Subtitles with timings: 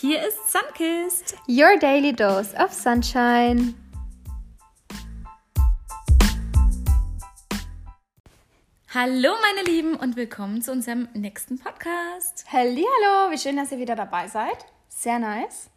[0.00, 1.36] Hier ist Sunkist.
[1.48, 3.74] Your daily dose of sunshine.
[8.94, 12.46] Hallo meine Lieben und willkommen zu unserem nächsten Podcast.
[12.52, 14.66] Hallo, wie schön, dass ihr wieder dabei seid.
[14.88, 15.68] Sehr nice.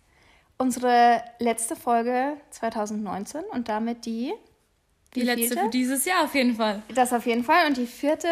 [0.57, 4.33] Unsere letzte Folge 2019 und damit die
[5.15, 5.63] Die letzte vierte?
[5.63, 6.83] für dieses Jahr auf jeden Fall.
[6.93, 8.29] Das auf jeden Fall und die vierte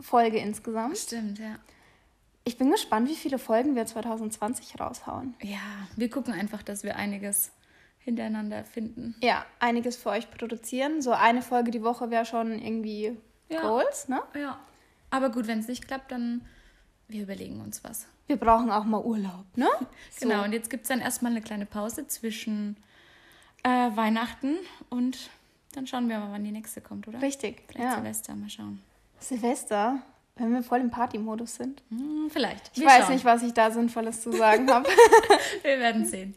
[0.00, 0.96] Folge insgesamt.
[0.98, 1.56] Stimmt, ja.
[2.48, 5.34] Ich bin gespannt, wie viele Folgen wir 2020 raushauen.
[5.42, 5.58] Ja,
[5.96, 7.50] wir gucken einfach, dass wir einiges
[7.98, 9.14] hintereinander finden.
[9.20, 11.02] Ja, einiges für euch produzieren.
[11.02, 13.14] So eine Folge die Woche wäre schon irgendwie
[13.50, 13.60] Ja.
[13.60, 14.22] Goals, ne?
[14.34, 14.58] Ja.
[15.10, 16.40] Aber gut, wenn es nicht klappt, dann
[17.06, 18.06] wir überlegen uns was.
[18.28, 19.68] Wir brauchen auch mal Urlaub, ne?
[20.18, 20.26] So.
[20.26, 22.78] Genau, und jetzt gibt es dann erstmal eine kleine Pause zwischen
[23.62, 24.56] äh, Weihnachten
[24.88, 25.28] und
[25.74, 27.20] dann schauen wir mal, wann die nächste kommt, oder?
[27.20, 27.96] Richtig, Vielleicht ja.
[27.96, 28.80] Silvester, mal schauen.
[29.20, 30.00] Silvester,
[30.38, 31.82] wenn wir voll im Partymodus sind.
[31.90, 32.70] Hm, vielleicht.
[32.74, 33.12] Ich Wir weiß schauen.
[33.14, 34.88] nicht, was ich da Sinnvolles zu sagen habe.
[35.62, 36.34] Wir werden sehen.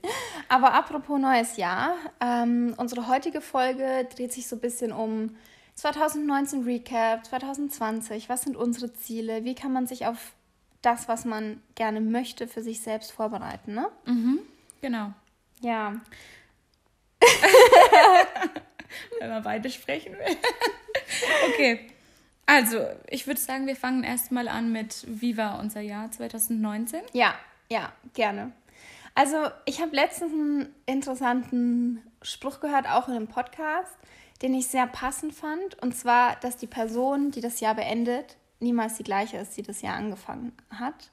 [0.50, 5.36] Aber apropos neues Jahr, ähm, unsere heutige Folge dreht sich so ein bisschen um
[5.76, 8.30] 2019 Recap, 2020.
[8.30, 9.44] Was sind unsere Ziele?
[9.44, 10.34] Wie kann man sich auf
[10.82, 13.88] das, was man gerne möchte, für sich selbst vorbereiten, ne?
[14.82, 15.14] Genau.
[15.62, 16.02] Ja.
[19.20, 20.38] Wenn man beide sprechen will.
[21.54, 21.88] okay.
[22.52, 27.00] Also, ich würde sagen, wir fangen erstmal an mit Wie war unser Jahr 2019?
[27.14, 27.34] Ja,
[27.70, 28.52] ja, gerne.
[29.16, 33.96] Also, ich habe letztens einen interessanten Spruch gehört, auch in einem Podcast,
[34.42, 35.82] den ich sehr passend fand.
[35.82, 39.82] Und zwar, dass die Person, die das Jahr beendet, niemals die gleiche ist, die das
[39.82, 41.10] Jahr angefangen hat.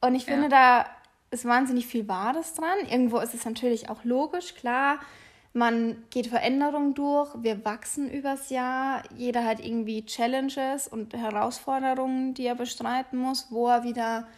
[0.00, 0.86] Und ich finde, da
[1.32, 2.78] ist wahnsinnig viel Wahres dran.
[2.88, 5.00] Irgendwo ist es natürlich auch logisch, klar.
[5.58, 9.02] Man geht Veränderungen durch, wir wachsen übers Jahr.
[9.16, 14.28] Jeder hat irgendwie Challenges und Herausforderungen, die er bestreiten muss, wo er wieder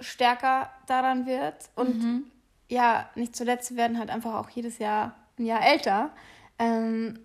[0.00, 1.54] stärker daran wird.
[1.76, 2.24] Und
[2.68, 6.10] ja, nicht zuletzt wir werden halt einfach auch jedes Jahr ein Jahr älter.
[6.58, 7.20] Ähm,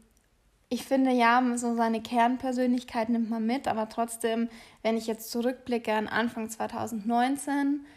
[0.69, 4.49] ich finde, ja, so seine Kernpersönlichkeit nimmt man mit, aber trotzdem,
[4.83, 7.87] wenn ich jetzt zurückblicke an Anfang 2019,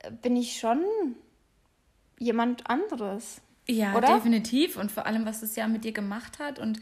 [0.00, 0.84] äh, bin ich schon
[2.18, 3.40] jemand anderes.
[3.68, 4.14] Ja, Oder?
[4.14, 4.76] definitiv.
[4.76, 6.80] Und vor allem, was das Jahr mit dir gemacht hat und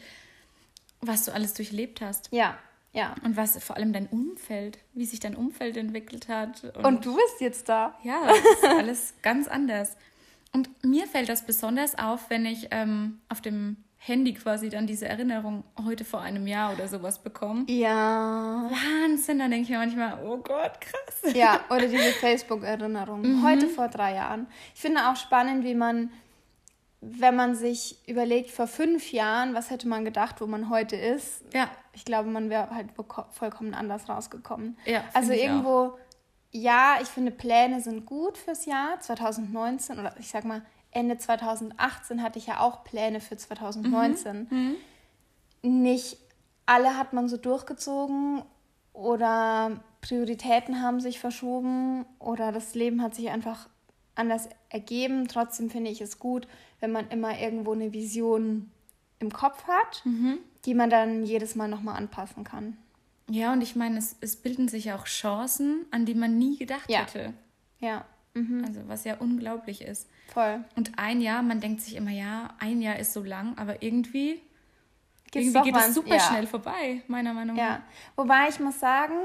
[1.01, 2.29] was du alles durchlebt hast.
[2.31, 2.57] Ja,
[2.95, 3.13] ja.
[3.23, 6.63] Und was vor allem dein Umfeld, wie sich dein Umfeld entwickelt hat.
[6.81, 7.97] Und du bist jetzt da.
[8.03, 9.97] Ja, das ist alles ganz anders.
[10.53, 15.07] Und mir fällt das besonders auf, wenn ich ähm, auf dem Handy quasi dann diese
[15.07, 17.65] Erinnerung heute vor einem Jahr oder sowas bekomme.
[17.67, 18.69] Ja.
[18.69, 21.33] Wahnsinn, da denke ich mir manchmal, oh Gott, krass.
[21.33, 23.43] Ja, oder diese Facebook-Erinnerung.
[23.43, 24.47] Heute vor drei Jahren.
[24.73, 26.11] Ich finde auch spannend, wie man,
[27.07, 31.43] wenn man sich überlegt, vor fünf Jahren, was hätte man gedacht, wo man heute ist.
[31.53, 32.89] Ja, Ich glaube, man wäre halt
[33.31, 34.77] vollkommen anders rausgekommen.
[34.85, 35.97] Ja, also irgendwo,
[36.51, 42.23] ja, ich finde, Pläne sind gut fürs Jahr 2019 oder ich sag mal, Ende 2018
[42.23, 44.47] hatte ich ja auch Pläne für 2019.
[45.61, 45.83] Mhm.
[45.83, 46.17] Nicht
[46.65, 48.41] alle hat man so durchgezogen
[48.93, 53.67] oder Prioritäten haben sich verschoben oder das Leben hat sich einfach
[54.15, 55.27] anders ergeben.
[55.27, 56.47] Trotzdem finde ich es gut,
[56.79, 58.71] wenn man immer irgendwo eine Vision
[59.19, 60.39] im Kopf hat, Mhm.
[60.65, 62.77] die man dann jedes Mal nochmal anpassen kann.
[63.29, 66.89] ja, und ich meine, es, es bilden sich auch Chancen, an die man nie gedacht
[66.89, 66.99] Ja.
[66.99, 67.33] hätte.
[67.79, 68.05] Ja,
[68.35, 68.63] mhm.
[68.67, 70.07] Also, was ja unglaublich ist.
[70.31, 70.63] voll.
[70.75, 74.41] Und ein Jahr, man denkt sich immer, ja, ein Jahr ist so lang, aber irgendwie,
[75.33, 76.19] irgendwie geht es super ja.
[76.19, 77.63] schnell vorbei, meiner Meinung nach.
[77.63, 77.83] Ja,
[78.15, 79.15] wobei ich muss sagen,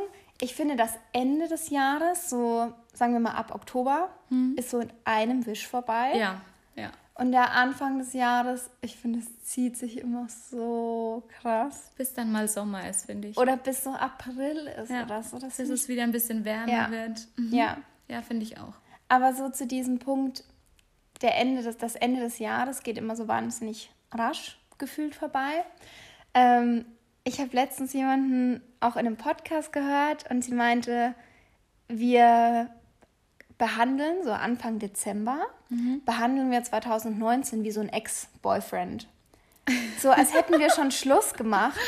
[0.40, 4.10] ich finde das Ende des Jahres, so sagen wir mal ab Oktober,
[4.56, 6.12] ist so in einem Wisch vorbei.
[6.16, 6.40] Ja,
[6.76, 6.90] ja.
[7.14, 11.92] Und der Anfang des Jahres, ich finde, es zieht sich immer so krass.
[11.98, 13.36] Bis dann mal Sommer ist, finde ich.
[13.36, 15.04] Oder bis so April ist ja.
[15.04, 15.38] oder so.
[15.38, 16.90] Das Bis es wieder ein bisschen wärmer Ja.
[16.90, 17.28] wird.
[17.36, 17.52] Mhm.
[17.52, 17.76] Ja.
[18.08, 18.72] Ja, finde ich auch.
[19.08, 20.44] Aber so zu diesem Punkt,
[21.20, 25.64] der Ende des, das Ende des Jahres geht immer so wahnsinnig rasch gefühlt vorbei.
[26.32, 26.86] Ähm,
[27.24, 31.14] ich habe letztens jemanden auch in einem Podcast gehört und sie meinte,
[31.88, 32.70] wir
[33.60, 35.38] behandeln, so Anfang Dezember,
[36.04, 39.06] behandeln wir 2019 wie so ein Ex-Boyfriend.
[40.00, 41.78] So als hätten wir schon Schluss gemacht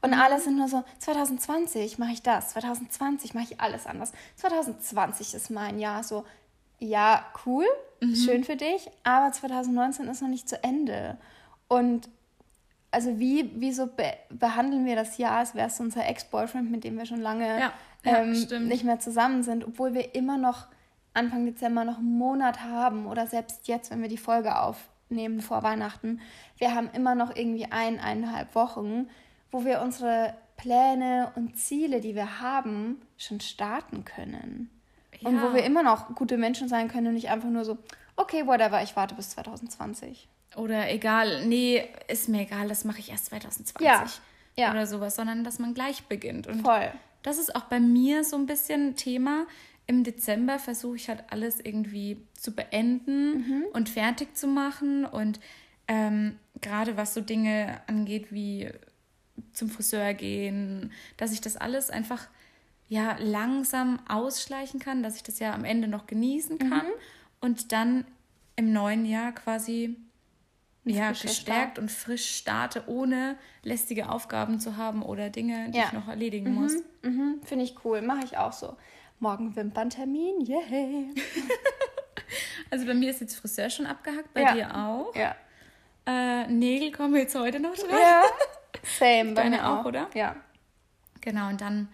[0.00, 4.12] und alle sind nur so, 2020 mache ich das, 2020 mache ich alles anders.
[4.36, 6.24] 2020 ist mein Jahr so,
[6.78, 7.66] ja, cool,
[8.14, 11.18] schön für dich, aber 2019 ist noch nicht zu Ende.
[11.66, 12.08] Und
[12.92, 16.96] also wie, wieso be behandeln wir das Jahr, als wäre es unser Ex-Boyfriend, mit dem
[16.96, 17.72] wir schon lange Ja,
[18.04, 20.68] ja, ähm, nicht mehr zusammen sind, obwohl wir immer noch
[21.16, 25.62] Anfang Dezember noch einen Monat haben oder selbst jetzt, wenn wir die Folge aufnehmen vor
[25.62, 26.20] Weihnachten,
[26.58, 29.08] wir haben immer noch irgendwie ein, eineinhalb Wochen,
[29.50, 34.70] wo wir unsere Pläne und Ziele, die wir haben, schon starten können.
[35.22, 37.78] Und wo wir immer noch gute Menschen sein können und nicht einfach nur so,
[38.16, 40.28] okay, whatever, ich warte bis 2020.
[40.56, 43.80] Oder egal, nee, ist mir egal, das mache ich erst 2020.
[43.86, 44.04] Ja.
[44.56, 44.70] ja.
[44.70, 46.46] Oder sowas, sondern dass man gleich beginnt.
[46.46, 46.90] Und Voll.
[47.22, 49.46] Das ist auch bei mir so ein bisschen Thema.
[49.86, 53.64] Im Dezember versuche ich halt alles irgendwie zu beenden mhm.
[53.72, 55.04] und fertig zu machen.
[55.04, 55.38] Und
[55.88, 58.70] ähm, gerade was so Dinge angeht wie
[59.52, 62.28] zum Friseur gehen, dass ich das alles einfach
[62.88, 66.92] ja langsam ausschleichen kann, dass ich das ja am Ende noch genießen kann mhm.
[67.40, 68.04] und dann
[68.56, 69.96] im neuen Jahr quasi
[70.84, 71.78] ja, gestärkt Start.
[71.78, 75.86] und frisch starte, ohne lästige Aufgaben zu haben oder Dinge, die ja.
[75.86, 76.60] ich noch erledigen mhm.
[76.60, 76.74] muss.
[77.02, 77.40] Mhm.
[77.44, 78.76] Finde ich cool, mache ich auch so.
[79.18, 81.08] Morgen Wimperntermin, yay!
[82.70, 84.52] also bei mir ist jetzt Friseur schon abgehackt, bei ja.
[84.52, 85.14] dir auch.
[85.16, 85.34] Ja.
[86.06, 87.98] Äh, Nägel kommen jetzt heute noch dran.
[87.98, 88.22] Ja,
[88.98, 89.32] same.
[89.32, 90.10] bei mir auch, oder?
[90.12, 90.36] Ja.
[91.22, 91.88] Genau, und dann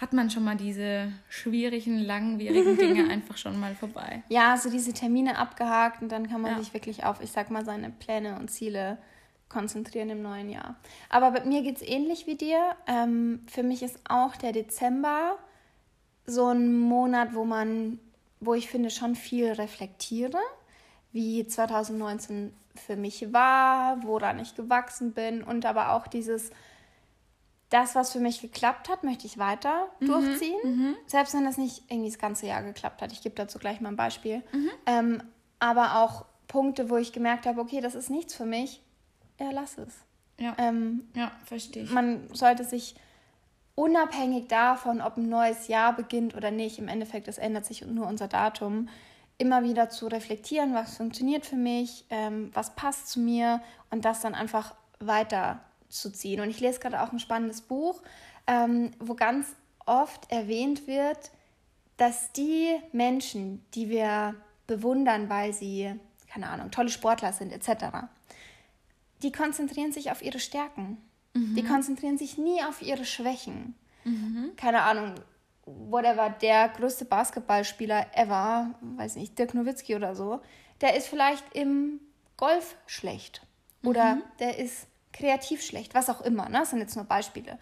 [0.00, 4.22] hat man schon mal diese schwierigen, langwierigen Dinge einfach schon mal vorbei.
[4.30, 6.58] Ja, so diese Termine abgehakt und dann kann man ja.
[6.58, 8.96] sich wirklich auf, ich sag mal, seine Pläne und Ziele
[9.50, 10.76] konzentrieren im neuen Jahr.
[11.10, 12.74] Aber bei mir geht es ähnlich wie dir.
[12.86, 15.38] Ähm, für mich ist auch der Dezember
[16.26, 17.98] so ein Monat, wo man,
[18.40, 20.38] wo ich finde, schon viel reflektiere,
[21.12, 26.50] wie 2019 für mich war, woran ich gewachsen bin und aber auch dieses
[27.70, 30.06] das, was für mich geklappt hat, möchte ich weiter mhm.
[30.06, 30.60] durchziehen.
[30.62, 30.96] Mhm.
[31.06, 33.10] Selbst wenn das nicht irgendwie das ganze Jahr geklappt hat.
[33.10, 34.42] Ich gebe dazu gleich mal ein Beispiel.
[34.52, 34.70] Mhm.
[34.86, 35.22] Ähm,
[35.58, 38.80] aber auch Punkte, wo ich gemerkt habe, okay, das ist nichts für mich,
[39.40, 39.94] ja, lass es.
[40.38, 41.90] Ja, ähm, ja verstehe ich.
[41.90, 42.94] Man sollte sich
[43.74, 48.06] unabhängig davon, ob ein neues Jahr beginnt oder nicht, im Endeffekt, es ändert sich nur
[48.06, 48.88] unser Datum,
[49.36, 53.60] immer wieder zu reflektieren, was funktioniert für mich, ähm, was passt zu mir
[53.90, 56.40] und das dann einfach weiter zu ziehen.
[56.40, 58.02] Und ich lese gerade auch ein spannendes Buch,
[58.46, 59.54] ähm, wo ganz
[59.86, 61.30] oft erwähnt wird,
[61.96, 64.34] dass die Menschen, die wir
[64.66, 65.92] bewundern, weil sie,
[66.28, 68.06] keine Ahnung, tolle Sportler sind etc.,
[69.22, 70.98] die konzentrieren sich auf ihre Stärken.
[71.34, 71.54] Mhm.
[71.54, 73.74] Die konzentrieren sich nie auf ihre Schwächen.
[74.04, 74.52] Mhm.
[74.56, 75.14] Keine Ahnung,
[75.66, 80.40] whatever, der größte Basketballspieler ever, weiß nicht, Dirk Nowitzki oder so,
[80.80, 82.00] der ist vielleicht im
[82.36, 83.42] Golf schlecht.
[83.84, 84.22] Oder mhm.
[84.38, 86.48] der ist kreativ schlecht, was auch immer.
[86.48, 86.58] Ne?
[86.58, 87.58] Das sind jetzt nur Beispiele.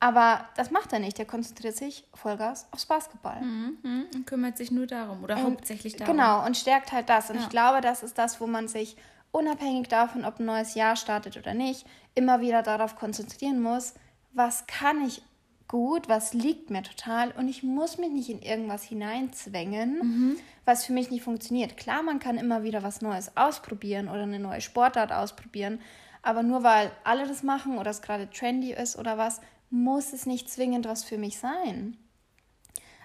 [0.00, 1.18] Aber das macht er nicht.
[1.18, 3.40] Er konzentriert sich Vollgas aufs Basketball.
[3.40, 4.06] Mhm, mhm.
[4.14, 6.16] und kümmert sich nur darum oder und, hauptsächlich darum.
[6.16, 7.30] Genau, und stärkt halt das.
[7.30, 7.42] Und ja.
[7.42, 8.96] ich glaube, das ist das, wo man sich
[9.34, 13.94] unabhängig davon, ob ein neues Jahr startet oder nicht, immer wieder darauf konzentrieren muss,
[14.32, 15.22] was kann ich
[15.66, 20.36] gut, was liegt mir total und ich muss mich nicht in irgendwas hineinzwängen, mhm.
[20.64, 21.76] was für mich nicht funktioniert.
[21.76, 25.80] Klar, man kann immer wieder was Neues ausprobieren oder eine neue Sportart ausprobieren,
[26.22, 30.26] aber nur weil alle das machen oder es gerade trendy ist oder was, muss es
[30.26, 31.96] nicht zwingend was für mich sein.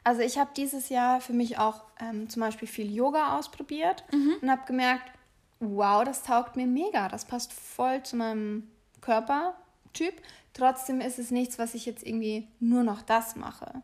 [0.03, 4.35] Also ich habe dieses Jahr für mich auch ähm, zum Beispiel viel Yoga ausprobiert mhm.
[4.41, 5.11] und habe gemerkt,
[5.59, 7.07] wow, das taugt mir mega.
[7.09, 8.69] Das passt voll zu meinem
[9.01, 10.21] Körpertyp.
[10.53, 13.81] Trotzdem ist es nichts, was ich jetzt irgendwie nur noch das mache.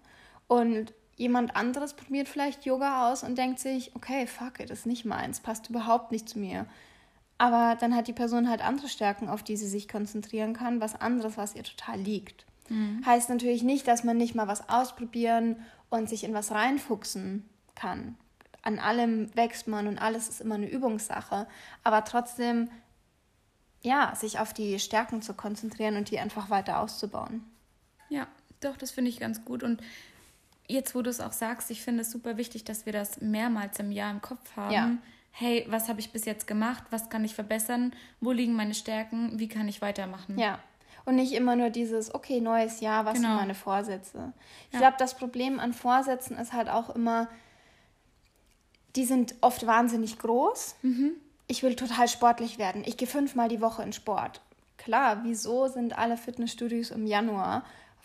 [0.47, 5.05] Und jemand anderes probiert vielleicht Yoga aus und denkt sich, okay, fuck it, ist nicht
[5.05, 6.65] meins, passt überhaupt nicht zu mir.
[7.37, 10.99] Aber dann hat die Person halt andere Stärken, auf die sie sich konzentrieren kann, was
[10.99, 12.45] anderes, was ihr total liegt.
[12.69, 13.05] Mhm.
[13.05, 15.57] Heißt natürlich nicht, dass man nicht mal was ausprobieren
[15.89, 18.17] und sich in was reinfuchsen kann.
[18.65, 21.47] An allem wächst man und alles ist immer eine Übungssache.
[21.83, 22.69] Aber trotzdem,
[23.81, 27.45] ja, sich auf die Stärken zu konzentrieren und die einfach weiter auszubauen.
[28.09, 28.27] Ja,
[28.59, 29.63] doch, das finde ich ganz gut.
[29.63, 29.81] Und
[30.67, 33.79] jetzt, wo du es auch sagst, ich finde es super wichtig, dass wir das mehrmals
[33.79, 34.73] im Jahr im Kopf haben.
[34.73, 34.91] Ja
[35.37, 39.37] hey, was habe ich bis jetzt gemacht, was kann ich verbessern, wo liegen meine Stärken,
[39.37, 40.39] wie kann ich weitermachen.
[40.39, 40.59] Ja.
[41.03, 43.27] Und nicht immer nur dieses, okay, neues Jahr, was genau.
[43.29, 44.31] sind meine Vorsätze.
[44.67, 44.79] Ich ja.
[44.79, 47.27] glaube, das Problem an Vorsätzen ist halt auch immer,
[48.95, 50.75] die sind oft wahnsinnig groß.
[50.81, 51.11] Mhm.
[51.47, 52.83] Ich will total sportlich werden.
[52.85, 54.41] Ich gehe fünfmal die Woche in Sport.
[54.77, 57.63] Klar, wieso sind alle Fitnessstudios im Januar?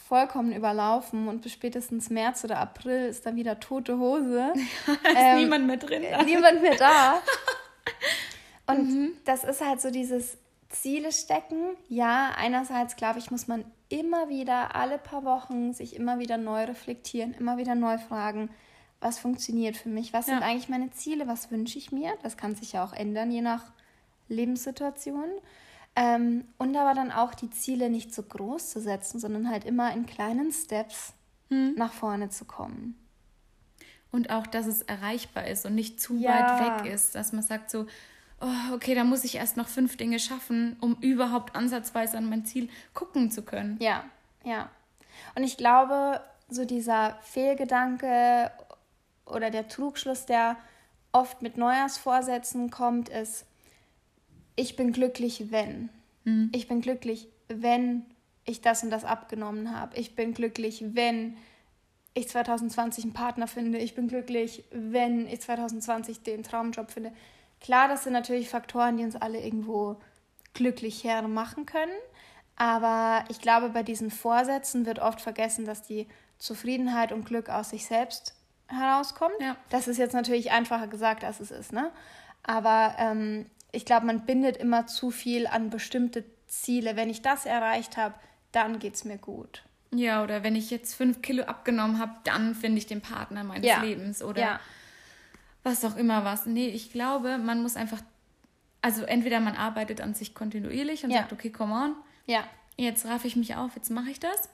[0.08, 4.52] vollkommen überlaufen und bis spätestens März oder April ist dann wieder tote Hose.
[4.86, 6.02] da ist ähm, niemand mehr drin.
[6.10, 6.22] Da.
[6.22, 7.20] Niemand mehr da.
[8.66, 9.12] Und mhm.
[9.24, 10.36] das ist halt so dieses
[10.68, 11.76] Ziele stecken.
[11.88, 16.64] Ja, einerseits glaube ich, muss man immer wieder alle paar Wochen sich immer wieder neu
[16.64, 18.50] reflektieren, immer wieder neu fragen,
[19.00, 20.34] was funktioniert für mich, was ja.
[20.34, 22.12] sind eigentlich meine Ziele, was wünsche ich mir.
[22.22, 23.64] Das kann sich ja auch ändern, je nach
[24.28, 25.28] Lebenssituation.
[25.96, 29.92] Ähm, und aber dann auch die Ziele nicht so groß zu setzen, sondern halt immer
[29.92, 31.14] in kleinen Steps
[31.48, 31.74] hm.
[31.76, 32.96] nach vorne zu kommen.
[34.12, 36.30] Und auch, dass es erreichbar ist und nicht zu ja.
[36.30, 37.86] weit weg ist, dass man sagt so,
[38.40, 42.44] oh, okay, da muss ich erst noch fünf Dinge schaffen, um überhaupt ansatzweise an mein
[42.44, 43.78] Ziel gucken zu können.
[43.80, 44.04] Ja,
[44.44, 44.70] ja.
[45.34, 48.50] Und ich glaube, so dieser Fehlgedanke
[49.30, 50.56] oder der Trugschluss, der
[51.12, 53.46] oft mit Neujahrsvorsätzen kommt, ist,
[54.56, 55.88] ich bin glücklich, wenn.
[56.24, 56.50] Mhm.
[56.54, 58.04] Ich bin glücklich, wenn
[58.44, 59.96] ich das und das abgenommen habe.
[59.96, 61.36] Ich bin glücklich, wenn
[62.14, 63.78] ich 2020 einen Partner finde.
[63.78, 67.12] Ich bin glücklich, wenn ich 2020 den Traumjob finde.
[67.60, 69.96] Klar, das sind natürlich Faktoren, die uns alle irgendwo
[70.54, 71.92] glücklicher machen können.
[72.56, 76.06] Aber ich glaube, bei diesen Vorsätzen wird oft vergessen, dass die
[76.38, 78.34] Zufriedenheit und Glück aus sich selbst
[78.70, 79.34] herauskommt.
[79.40, 79.56] Ja.
[79.68, 81.72] Das ist jetzt natürlich einfacher gesagt, als es ist.
[81.72, 81.90] Ne?
[82.42, 86.96] Aber ähm, ich glaube, man bindet immer zu viel an bestimmte Ziele.
[86.96, 88.14] Wenn ich das erreicht habe,
[88.52, 89.62] dann geht es mir gut.
[89.92, 93.66] Ja, oder wenn ich jetzt fünf Kilo abgenommen habe, dann finde ich den Partner meines
[93.66, 93.82] ja.
[93.82, 94.22] Lebens.
[94.22, 94.60] Oder ja.
[95.62, 96.46] was auch immer was.
[96.46, 98.00] Nee, ich glaube, man muss einfach,
[98.82, 101.18] also entweder man arbeitet an sich kontinuierlich und ja.
[101.18, 101.96] sagt, okay, come on.
[102.26, 102.44] Ja.
[102.76, 104.48] Jetzt raffe ich mich auf, jetzt mache ich das.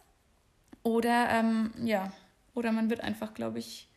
[0.83, 2.13] Oder ähm, ja,
[2.55, 3.89] oder man wird einfach, glaube ich,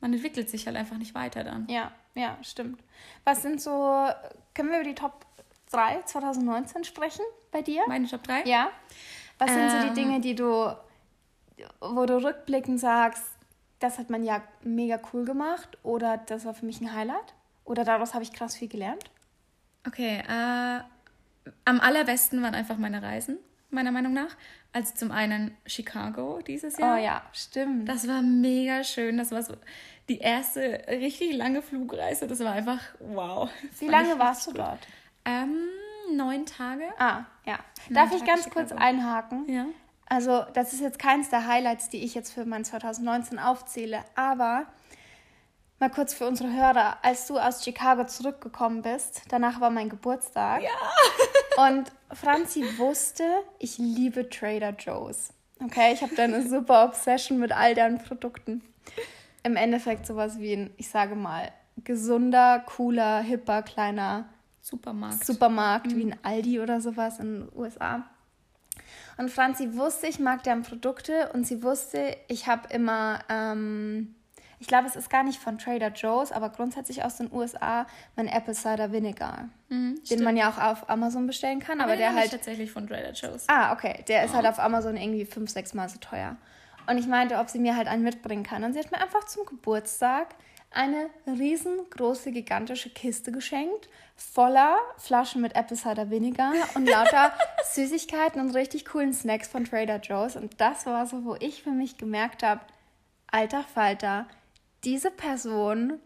[0.00, 1.66] man entwickelt sich halt einfach nicht weiter dann.
[1.68, 2.82] Ja, ja, stimmt.
[3.24, 4.08] Was sind so,
[4.54, 5.26] können wir über die Top
[5.70, 7.82] 3 2019 sprechen bei dir?
[7.88, 8.44] Meine Top 3?
[8.44, 8.70] Ja.
[9.38, 9.94] Was sind so die ähm.
[9.94, 10.76] Dinge, die du,
[11.80, 13.24] wo du rückblickend sagst,
[13.78, 17.84] das hat man ja mega cool gemacht oder das war für mich ein Highlight oder
[17.84, 19.04] daraus habe ich krass viel gelernt?
[19.86, 20.80] Okay, äh,
[21.64, 23.38] am allerbesten waren einfach meine Reisen,
[23.70, 24.36] meiner Meinung nach.
[24.72, 26.96] Also zum einen Chicago dieses Jahr.
[26.96, 27.88] Oh ja, stimmt.
[27.88, 29.16] Das war mega schön.
[29.16, 29.54] Das war so
[30.08, 32.26] die erste richtig lange Flugreise.
[32.26, 33.50] Das war einfach wow.
[33.78, 34.80] Wie lange warst du dort?
[35.24, 35.56] Ähm,
[36.14, 36.84] neun Tage.
[36.98, 37.58] Ah, ja.
[37.90, 38.66] Darf ich ganz Chicago.
[38.66, 39.50] kurz einhaken?
[39.50, 39.66] Ja.
[40.06, 44.66] Also, das ist jetzt keins der Highlights, die ich jetzt für mein 2019 aufzähle, aber
[45.78, 50.62] mal kurz für unsere Hörer, als du aus Chicago zurückgekommen bist, danach war mein Geburtstag.
[50.62, 50.70] Ja.
[51.68, 53.24] Und Franzi wusste,
[53.58, 55.30] ich liebe Trader Joe's.
[55.62, 58.62] Okay, ich habe da eine super Obsession mit all deren Produkten.
[59.42, 61.50] Im Endeffekt sowas wie ein, ich sage mal,
[61.84, 64.28] gesunder, cooler, hipper, kleiner
[64.60, 65.24] Supermarkt.
[65.24, 65.96] Supermarkt, mhm.
[65.96, 68.04] wie ein Aldi oder sowas in den USA.
[69.16, 74.14] Und Franzi wusste, ich mag deren Produkte und sie wusste, ich habe immer, ähm,
[74.60, 77.86] ich glaube, es ist gar nicht von Trader Joe's, aber grundsätzlich aus den USA,
[78.16, 79.48] mein Apple Cider Vinegar.
[79.68, 82.30] Mhm, den man ja auch auf Amazon bestellen kann, aber, aber der halt.
[82.30, 83.44] tatsächlich von Trader Joe's.
[83.48, 84.04] Ah, okay.
[84.08, 84.24] Der oh.
[84.24, 86.36] ist halt auf Amazon irgendwie fünf, sechs Mal so teuer.
[86.88, 88.64] Und ich meinte, ob sie mir halt einen mitbringen kann.
[88.64, 90.34] Und sie hat mir einfach zum Geburtstag
[90.70, 97.32] eine riesengroße, gigantische Kiste geschenkt, voller Flaschen mit Apple Cider Vinegar und lauter
[97.72, 100.36] Süßigkeiten und richtig coolen Snacks von Trader Joe's.
[100.36, 102.60] Und das war so, wo ich für mich gemerkt habe,
[103.30, 104.26] alter Falter,
[104.84, 105.98] diese Person,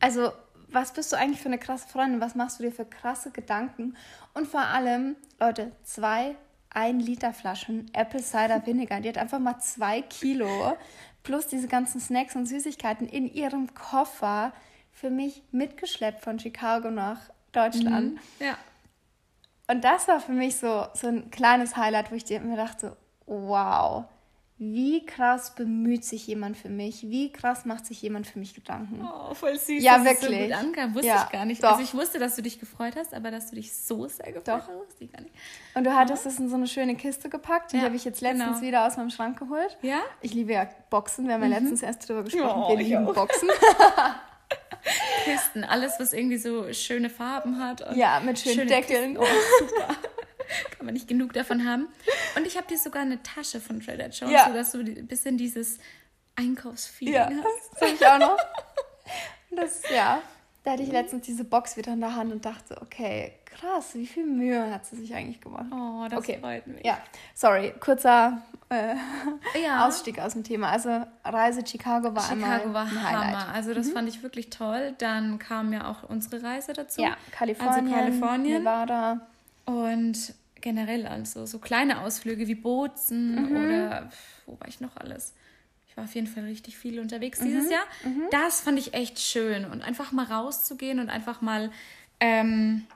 [0.00, 0.32] also
[0.70, 2.20] was bist du eigentlich für eine krasse Freundin?
[2.20, 3.96] Was machst du dir für krasse Gedanken?
[4.34, 6.36] Und vor allem, Leute, zwei
[6.70, 9.00] 1 Liter Flaschen Apple Cider Vinegar.
[9.00, 10.76] Die hat einfach mal zwei Kilo
[11.22, 14.52] plus diese ganzen Snacks und Süßigkeiten in ihrem Koffer
[14.92, 17.20] für mich mitgeschleppt von Chicago nach
[17.52, 18.14] Deutschland.
[18.14, 18.20] Mhm.
[18.40, 18.58] Ja.
[19.66, 24.04] Und das war für mich so, so ein kleines Highlight, wo ich mir dachte, wow,
[24.60, 29.00] wie krass bemüht sich jemand für mich, wie krass macht sich jemand für mich Gedanken.
[29.02, 30.36] Oh, voll süß, ja, wirklich.
[30.36, 30.94] so gut ankam.
[30.94, 31.62] Wusste ja, ich gar nicht.
[31.62, 31.70] Doch.
[31.72, 34.48] Also ich wusste, dass du dich gefreut hast, aber dass du dich so sehr gefreut
[34.48, 34.68] doch.
[34.68, 35.32] hast, wusste ich gar nicht.
[35.74, 38.20] Und du hattest es in so eine schöne Kiste gepackt, ja, die habe ich jetzt
[38.20, 38.62] letztens genau.
[38.62, 39.78] wieder aus meinem Schrank geholt.
[39.82, 40.00] Ja?
[40.22, 41.54] Ich liebe ja Boxen, wir haben ja mhm.
[41.54, 43.14] letztens erst drüber gesprochen, oh, wir lieben auch.
[43.14, 43.48] Boxen.
[45.24, 47.96] Kisten, alles, was irgendwie so schöne Farben hat.
[47.96, 49.18] ja, mit schönen Deckeln.
[49.18, 49.24] Oh,
[49.60, 49.94] super.
[50.76, 51.88] Kann man nicht genug davon haben.
[52.36, 54.46] Und ich habe dir sogar eine Tasche von Trader Joe's, ja.
[54.46, 55.78] sodass du ein bisschen dieses
[56.36, 57.72] Einkaufsfeeling ja, hast.
[57.72, 58.36] Das habe ich auch noch.
[59.50, 60.20] Das, ja,
[60.68, 64.06] da hatte ich letztens diese Box wieder in der Hand und dachte, okay, krass, wie
[64.06, 65.64] viel Mühe hat sie sich eigentlich gemacht?
[65.72, 66.38] Oh, das okay.
[66.38, 66.84] freut mich.
[66.84, 66.98] Ja,
[67.34, 68.94] sorry, kurzer äh,
[69.62, 69.86] ja.
[69.86, 70.68] Ausstieg aus dem Thema.
[70.68, 73.36] Also Reise Chicago war Chicago einmal war ein Highlight.
[73.36, 73.54] Hammer.
[73.54, 73.92] Also das mhm.
[73.92, 74.94] fand ich wirklich toll.
[74.98, 77.00] Dann kam ja auch unsere Reise dazu.
[77.00, 78.58] Ja, Kalifornien, also Kalifornien.
[78.62, 79.20] Nevada.
[79.68, 83.56] Und generell also so kleine Ausflüge wie Bozen mhm.
[83.56, 84.10] oder
[84.46, 85.34] wo war ich noch alles?
[85.88, 87.44] Ich war auf jeden Fall richtig viel unterwegs mhm.
[87.44, 87.84] dieses Jahr.
[88.02, 88.22] Mhm.
[88.30, 91.70] Das fand ich echt schön und einfach mal rauszugehen und einfach mal
[92.18, 92.86] ähm,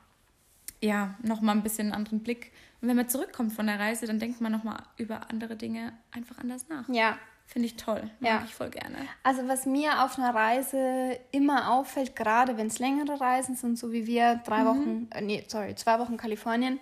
[0.80, 2.52] ja noch mal ein bisschen einen anderen Blick.
[2.80, 5.92] Und wenn man zurückkommt von der Reise, dann denkt man noch mal über andere Dinge
[6.10, 6.88] einfach anders nach.
[6.88, 7.18] Ja,
[7.52, 8.08] Finde ich toll.
[8.20, 8.42] Mag ja.
[8.46, 8.96] ich voll gerne.
[9.22, 13.92] Also was mir auf einer Reise immer auffällt, gerade wenn es längere Reisen sind, so
[13.92, 14.66] wie wir, drei mhm.
[14.66, 16.80] Wochen, äh, nee, sorry, zwei Wochen Kalifornien.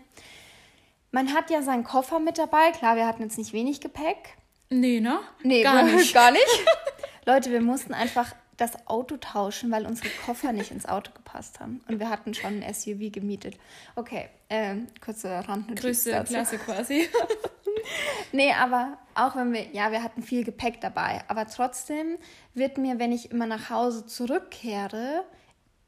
[1.11, 2.71] Man hat ja seinen Koffer mit dabei.
[2.71, 4.37] Klar, wir hatten jetzt nicht wenig Gepäck.
[4.69, 5.19] Nee, ne?
[5.43, 6.15] Nee, gar nicht.
[6.15, 6.65] gar nicht.
[7.27, 11.81] Leute, wir mussten einfach das Auto tauschen, weil unsere Koffer nicht ins Auto gepasst haben.
[11.89, 13.57] Und wir hatten schon ein SUV gemietet.
[13.97, 16.33] Okay, äh, kurze Randnotiz Größte dazu.
[16.33, 17.09] Klasse quasi.
[18.33, 22.19] nee, aber auch wenn wir, ja, wir hatten viel Gepäck dabei, aber trotzdem
[22.55, 25.25] wird mir, wenn ich immer nach Hause zurückkehre,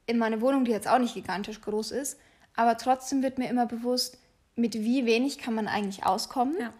[0.06, 2.18] in meine Wohnung, die jetzt auch nicht gigantisch groß ist,
[2.56, 4.18] aber trotzdem wird mir immer bewusst,
[4.56, 6.72] mit wie wenig kann man eigentlich auskommen ja.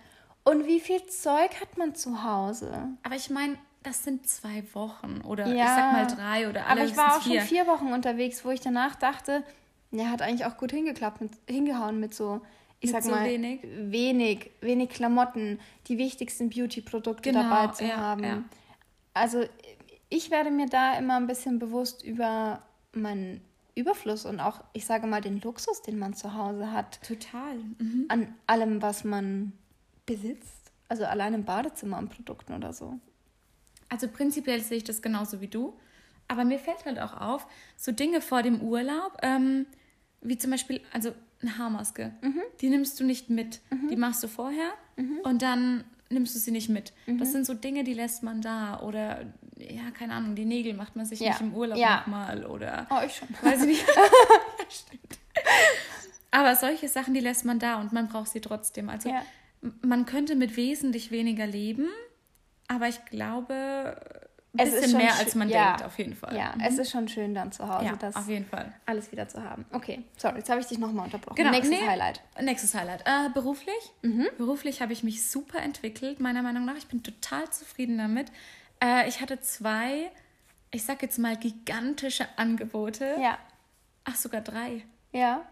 [0.45, 2.89] und wie viel Zeug hat man zu Hause.
[3.03, 6.81] Aber ich meine, das sind zwei Wochen oder ja, ich sag mal drei oder alle.
[6.81, 7.41] Aber ich war auch vier.
[7.41, 9.43] schon vier Wochen unterwegs, wo ich danach dachte,
[9.91, 12.41] der hat eigentlich auch gut hingeklappt, mit, hingehauen mit so,
[12.83, 13.61] ich mit sag so mal, wenig?
[13.63, 18.25] wenig, wenig Klamotten, die wichtigsten Beauty-Produkte genau, dabei zu ja, haben.
[18.25, 18.45] Ja.
[19.15, 19.45] Also
[20.09, 22.63] ich werde mir da immer ein bisschen bewusst über
[22.93, 23.41] meinen
[23.75, 27.01] Überfluss und auch, ich sage mal, den Luxus, den man zu Hause hat.
[27.07, 27.57] Total.
[27.79, 28.07] Mhm.
[28.09, 29.53] An allem, was man
[30.05, 30.73] besitzt.
[30.89, 32.99] Also allein im Badezimmer an Produkten oder so.
[33.89, 35.79] Also prinzipiell sehe ich das genauso wie du.
[36.29, 37.47] Aber mir fällt halt auch auf,
[37.77, 39.67] so Dinge vor dem Urlaub, ähm,
[40.21, 41.13] wie zum Beispiel, also
[41.43, 42.41] eine Haarmaske, mhm.
[42.61, 43.61] die nimmst du nicht mit.
[43.71, 43.89] Mhm.
[43.89, 45.19] Die machst du vorher mhm.
[45.25, 46.93] und dann nimmst du sie nicht mit.
[47.07, 47.33] Das mhm.
[47.33, 48.81] sind so Dinge, die lässt man da.
[48.81, 51.31] Oder, ja, keine Ahnung, die Nägel macht man sich ja.
[51.31, 52.01] nicht im Urlaub ja.
[52.01, 52.47] nochmal.
[52.47, 53.29] Oder, oh, ich schon.
[53.41, 53.87] Weiß ich nicht.
[53.89, 55.19] ja, stimmt.
[56.31, 58.89] Aber solche Sachen, die lässt man da und man braucht sie trotzdem.
[58.89, 59.23] Also ja.
[59.83, 61.89] man könnte mit wesentlich weniger leben,
[62.69, 63.97] aber ich glaube,
[64.55, 66.37] ein bisschen mehr als man ja, denkt, auf jeden Fall.
[66.37, 66.63] Ja, mhm.
[66.63, 68.73] es ist schon schön dann zu Hause, ja, das auf jeden Fall.
[68.85, 69.65] alles wieder zu haben.
[69.73, 71.37] Okay, sorry, jetzt habe ich dich nochmal unterbrochen.
[71.37, 72.21] Genau, nächstes nee, Highlight.
[72.41, 73.03] Nächstes Highlight.
[73.07, 73.93] Äh, beruflich?
[74.03, 74.29] Mhm.
[74.37, 76.77] Beruflich habe ich mich super entwickelt, meiner Meinung nach.
[76.77, 78.31] Ich bin total zufrieden damit.
[78.83, 80.11] Äh, ich hatte zwei,
[80.71, 83.17] ich sag jetzt mal, gigantische Angebote.
[83.21, 83.39] Ja.
[84.05, 84.85] Ach, sogar drei.
[85.13, 85.47] Ja.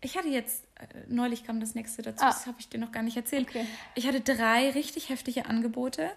[0.00, 2.28] Ich hatte jetzt, äh, neulich kam das nächste dazu, ah.
[2.28, 3.48] das habe ich dir noch gar nicht erzählt.
[3.48, 3.66] Okay.
[3.96, 6.10] Ich hatte drei richtig heftige Angebote.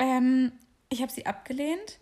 [0.00, 0.50] Ähm,
[0.92, 1.98] ich habe sie abgelehnt,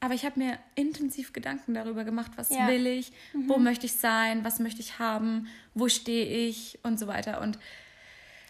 [0.00, 2.68] aber ich habe mir intensiv Gedanken darüber gemacht, was ja.
[2.68, 3.48] will ich, mhm.
[3.48, 7.40] wo möchte ich sein, was möchte ich haben, wo stehe ich und so weiter.
[7.40, 7.58] Und,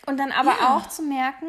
[0.07, 0.77] und dann aber ja.
[0.77, 1.47] auch zu merken,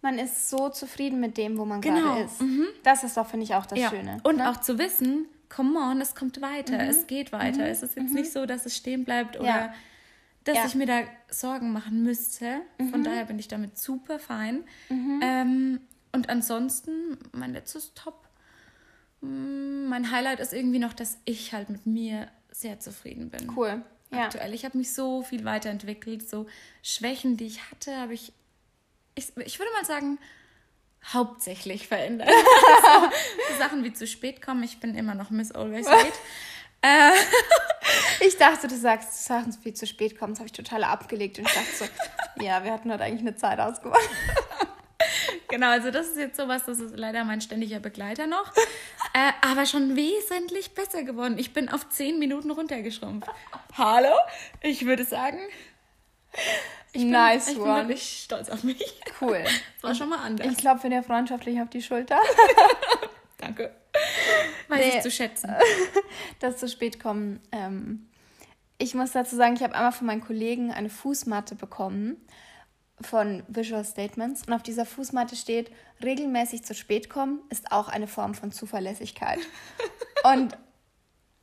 [0.00, 2.00] man ist so zufrieden mit dem, wo man genau.
[2.00, 2.40] gerade ist.
[2.40, 2.66] Mhm.
[2.84, 3.90] Das ist doch, finde ich, auch das ja.
[3.90, 4.20] Schöne.
[4.22, 4.50] Und ne?
[4.50, 6.90] auch zu wissen, come on, es kommt weiter, mhm.
[6.90, 7.58] es geht weiter.
[7.62, 7.70] Mhm.
[7.70, 8.40] Es ist jetzt nicht mhm.
[8.40, 9.74] so, dass es stehen bleibt oder
[10.44, 12.62] dass ich mir da Sorgen machen müsste.
[12.78, 13.04] Von mhm.
[13.04, 14.64] daher bin ich damit super fein.
[14.90, 15.80] Ähm,
[16.12, 18.28] und ansonsten, mein letztes Top,
[19.20, 23.50] mm, mein Highlight ist irgendwie noch, dass ich halt mit mir sehr zufrieden bin.
[23.56, 23.82] Cool.
[24.10, 24.24] Ja.
[24.24, 24.52] Aktuell.
[24.52, 26.28] Ich habe mich so viel weiterentwickelt.
[26.28, 26.46] So
[26.82, 28.32] Schwächen, die ich hatte, habe ich,
[29.14, 30.18] ich, ich würde mal sagen,
[31.12, 32.28] hauptsächlich verändert.
[32.82, 33.08] so,
[33.48, 34.62] so, Sachen wie zu spät kommen.
[34.62, 36.12] Ich bin immer noch Miss Always Late.
[36.82, 37.12] äh,
[38.20, 40.34] ich dachte, du sagst Sachen wie zu spät kommen.
[40.34, 43.36] Das habe ich total abgelegt und ich dachte so, ja, wir hatten halt eigentlich eine
[43.36, 44.08] Zeit ausgemacht.
[45.52, 48.50] Genau, also das ist jetzt sowas, das ist leider mein ständiger Begleiter noch.
[49.14, 51.36] Äh, aber schon wesentlich besser geworden.
[51.36, 53.28] Ich bin auf zehn Minuten runtergeschrumpft.
[53.76, 54.14] Hallo?
[54.62, 55.38] Ich würde sagen,
[56.94, 58.98] ich bin, nice ich bin wirklich stolz auf mich.
[59.20, 59.44] Cool.
[59.74, 60.46] Das war schon mal anders.
[60.50, 62.18] Ich klopfe dir freundschaftlich auf die Schulter.
[63.36, 63.74] Danke.
[64.68, 65.54] Weiß nee, ich zu schätzen.
[66.40, 67.40] Das zu spät kommen.
[67.52, 68.08] Ähm,
[68.78, 72.16] ich muss dazu sagen, ich habe einmal von meinen Kollegen eine Fußmatte bekommen
[73.02, 74.46] von Visual Statements.
[74.46, 75.70] Und auf dieser Fußmatte steht,
[76.02, 79.38] regelmäßig zu spät kommen ist auch eine Form von Zuverlässigkeit.
[80.24, 80.56] und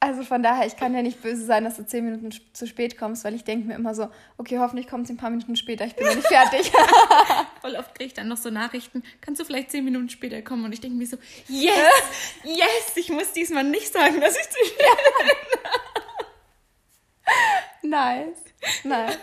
[0.02, 2.98] also von daher, ich kann ja nicht böse sein, dass du zehn Minuten zu spät
[2.98, 5.86] kommst, weil ich denke mir immer so, okay, hoffentlich kommt es ein paar Minuten später,
[5.86, 6.72] ich bin noch nicht fertig.
[7.62, 10.63] Voll oft kriege ich dann noch so Nachrichten, kannst du vielleicht zehn Minuten später kommen?
[10.63, 11.17] Und ich denke mir so,
[11.50, 11.74] yes,
[12.45, 14.88] yes, ich muss diesmal nicht sagen, dass ich zu spät
[17.82, 17.89] bin.
[17.89, 18.39] nice,
[18.86, 19.17] nice.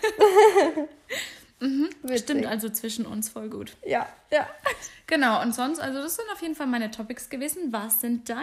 [1.61, 3.77] Mhm, stimmt also zwischen uns voll gut.
[3.85, 4.47] Ja, ja.
[5.09, 7.73] Genau, und sonst, also das sind auf jeden Fall meine Topics gewesen.
[7.73, 8.43] Was sind deine?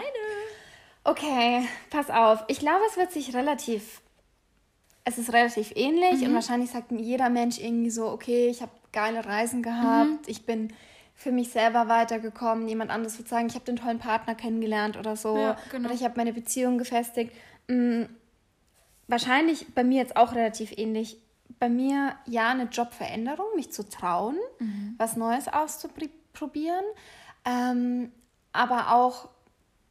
[1.04, 2.46] Okay, pass auf.
[2.48, 4.02] Ich glaube, es wird sich relativ,
[5.04, 6.28] es ist relativ ähnlich mhm.
[6.28, 10.20] und wahrscheinlich sagt jeder Mensch irgendwie so, okay, ich habe geile Reisen gehabt, mhm.
[10.28, 10.74] ich bin
[11.16, 12.68] für mich selber weitergekommen.
[12.68, 15.38] Jemand anderes wird sagen, ich habe den tollen Partner kennengelernt oder so.
[15.38, 15.88] Ja, genau.
[15.88, 17.34] Oder ich habe meine Beziehung gefestigt.
[17.68, 18.10] Mhm.
[19.08, 21.18] Wahrscheinlich bei mir jetzt auch relativ ähnlich
[21.60, 24.96] bei mir ja eine Jobveränderung, mich zu trauen, mhm.
[24.98, 26.84] was Neues auszuprobieren,
[27.46, 28.12] ähm,
[28.52, 29.30] aber auch,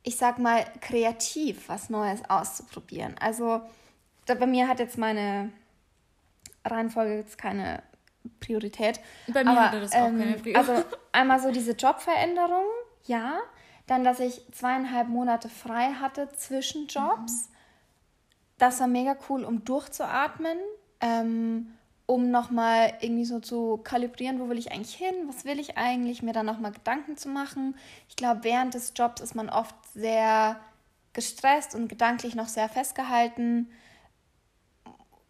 [0.03, 3.15] ich sag mal, kreativ was Neues auszuprobieren.
[3.21, 3.63] Also
[4.27, 5.51] da, bei mir hat jetzt meine
[6.65, 7.83] Reihenfolge jetzt keine
[8.41, 9.01] Priorität.
[9.29, 10.57] Bei mir aber, hatte das auch ähm, keine Priorität.
[10.57, 12.65] Also einmal so diese Jobveränderung,
[13.05, 13.39] ja.
[13.89, 17.49] Dann, dass ich zweieinhalb Monate frei hatte zwischen Jobs.
[17.49, 17.55] Mhm.
[18.59, 20.57] Das war mega cool, um durchzuatmen,
[21.03, 21.75] ähm,
[22.07, 26.23] um nochmal irgendwie so zu kalibrieren, wo will ich eigentlich hin, was will ich eigentlich,
[26.23, 27.75] mir dann nochmal Gedanken zu machen.
[28.09, 30.59] Ich glaube, während des Jobs ist man oft sehr
[31.13, 33.71] gestresst und gedanklich noch sehr festgehalten.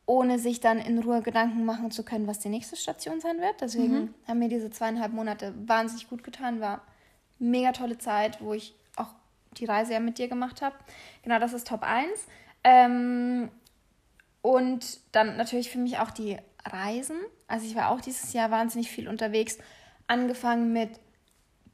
[0.04, 3.60] ohne sich dann in Ruhe Gedanken machen zu können, was die nächste Station sein wird.
[3.60, 4.14] Deswegen mhm.
[4.26, 6.60] haben mir diese zweieinhalb Monate wahnsinnig gut getan.
[6.60, 6.82] War
[7.38, 9.14] mega tolle Zeit, wo ich auch
[9.56, 10.74] die Reise ja mit dir gemacht habe.
[11.22, 12.10] Genau, das ist Top 1.
[12.64, 13.48] Ähm,
[14.42, 17.16] und dann natürlich für mich auch die Reisen.
[17.46, 19.58] Also ich war auch dieses Jahr wahnsinnig viel unterwegs.
[20.06, 20.90] Angefangen mit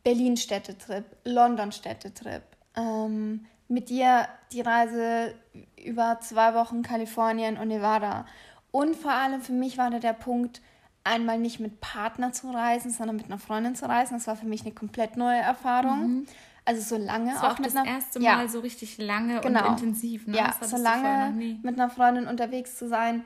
[0.04, 2.42] Berlin-Städtetrip, London-Städtetrip.
[2.76, 5.34] Ähm, mit dir die Reise
[5.82, 8.26] über zwei Wochen Kalifornien und Nevada.
[8.70, 10.60] Und vor allem für mich war da der Punkt,
[11.04, 14.14] einmal nicht mit Partner zu reisen, sondern mit einer Freundin zu reisen.
[14.14, 16.08] Das war für mich eine komplett neue Erfahrung.
[16.08, 16.26] Mhm.
[16.68, 18.46] Also so lange das war auch, auch das einer, erste Mal ja.
[18.46, 19.70] so richtig lange genau.
[19.70, 20.26] und intensiv.
[20.26, 20.36] Ne?
[20.36, 23.24] Ja, so lange mit einer Freundin unterwegs zu sein,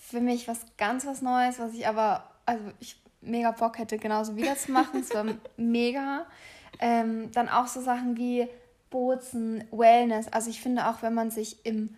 [0.00, 4.34] für mich was ganz was Neues, was ich aber, also ich mega Bock hätte, genauso
[4.34, 4.98] wieder zu machen.
[4.98, 5.24] es war
[5.56, 6.26] mega.
[6.80, 8.48] Ähm, dann auch so Sachen wie
[8.90, 10.26] Bozen, Wellness.
[10.32, 11.94] Also ich finde auch, wenn man sich im,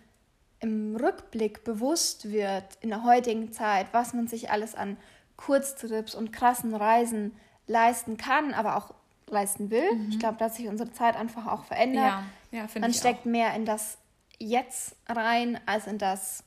[0.59, 4.97] im Rückblick bewusst wird, in der heutigen Zeit, was man sich alles an
[5.35, 7.31] Kurztrips und krassen Reisen
[7.65, 8.93] leisten kann, aber auch
[9.31, 9.95] leisten will.
[9.95, 10.09] Mhm.
[10.09, 12.13] Ich glaube, da hat sich unsere Zeit einfach auch verändert.
[12.51, 13.25] Ja, ja, man steckt auch.
[13.25, 13.97] mehr in das
[14.41, 16.45] Jetzt rein, als in das,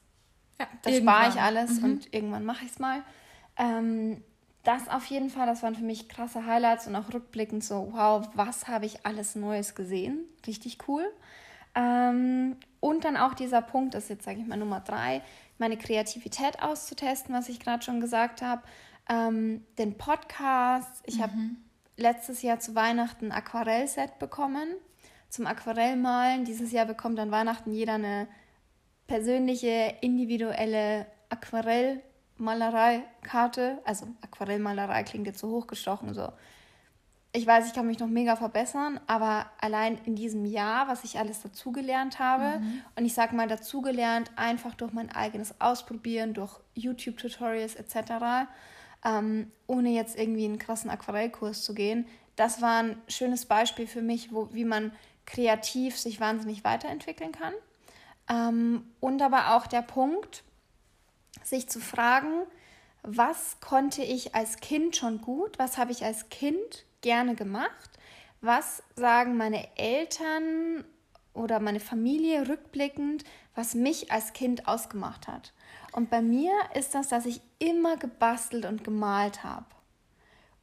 [0.58, 1.84] ja, das spare ich alles mhm.
[1.84, 3.02] und irgendwann mache ich es mal.
[3.58, 4.22] Ähm,
[4.62, 8.26] das auf jeden Fall, das waren für mich krasse Highlights und auch rückblickend so, wow,
[8.34, 10.20] was habe ich alles Neues gesehen?
[10.46, 11.04] Richtig cool.
[11.74, 15.22] Ähm, und dann auch dieser Punkt, das ist jetzt, sage ich mal, Nummer drei,
[15.58, 18.62] meine Kreativität auszutesten, was ich gerade schon gesagt habe.
[19.08, 21.02] Ähm, den Podcast.
[21.06, 21.22] Ich mhm.
[21.22, 21.34] habe
[21.96, 24.68] letztes Jahr zu Weihnachten ein Aquarellset bekommen
[25.28, 26.44] zum Aquarellmalen.
[26.44, 28.28] Dieses Jahr bekommt an Weihnachten jeder eine
[29.06, 33.78] persönliche, individuelle Aquarellmalereikarte.
[33.84, 36.12] Also Aquarellmalerei klingt jetzt so hochgestochen.
[36.14, 36.32] So.
[37.32, 41.18] Ich weiß, ich kann mich noch mega verbessern, aber allein in diesem Jahr, was ich
[41.18, 42.82] alles dazugelernt habe, mhm.
[42.94, 48.50] und ich sage mal dazugelernt, einfach durch mein eigenes Ausprobieren, durch YouTube-Tutorials etc.,
[49.04, 52.06] ähm, ohne jetzt irgendwie einen krassen Aquarellkurs zu gehen.
[52.36, 54.92] Das war ein schönes Beispiel für mich, wo, wie man
[55.26, 57.54] kreativ sich wahnsinnig weiterentwickeln kann.
[58.28, 60.44] Ähm, und aber auch der Punkt,
[61.42, 62.44] sich zu fragen,
[63.02, 67.90] was konnte ich als Kind schon gut, was habe ich als Kind gerne gemacht,
[68.40, 70.84] was sagen meine Eltern
[71.34, 75.52] oder meine Familie rückblickend, was mich als Kind ausgemacht hat.
[75.92, 79.66] Und bei mir ist das, dass ich immer gebastelt und gemalt habe.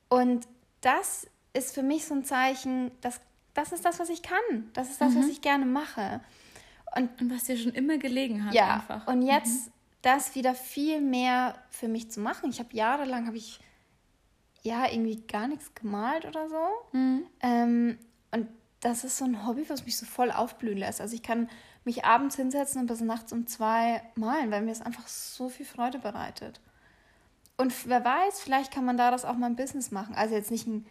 [0.10, 0.48] Und
[0.82, 3.22] das ist für mich so ein Zeichen, dass
[3.54, 4.70] das ist das, was ich kann.
[4.74, 5.20] Das ist das, mhm.
[5.20, 6.22] was ich gerne mache.
[6.96, 9.08] Und, und, was dir schon immer gelegen hat ja, einfach.
[9.08, 9.72] Und jetzt mhm.
[10.02, 12.50] das wieder viel mehr für mich zu machen.
[12.50, 13.60] Ich habe jahrelang habe ich
[14.64, 16.98] ja irgendwie gar nichts gemalt oder so.
[16.98, 17.26] Mhm.
[17.42, 18.00] Ähm,
[18.32, 18.48] und
[18.80, 21.02] das ist so ein Hobby, was mich so voll aufblühen lässt.
[21.02, 21.50] Also ich kann
[21.90, 25.66] mich abends hinsetzen und bis nachts um zwei malen, weil mir es einfach so viel
[25.66, 26.62] Freude bereitet.
[27.58, 30.14] Und wer weiß, vielleicht kann man daraus auch mal ein Business machen.
[30.14, 30.86] Also jetzt nicht ein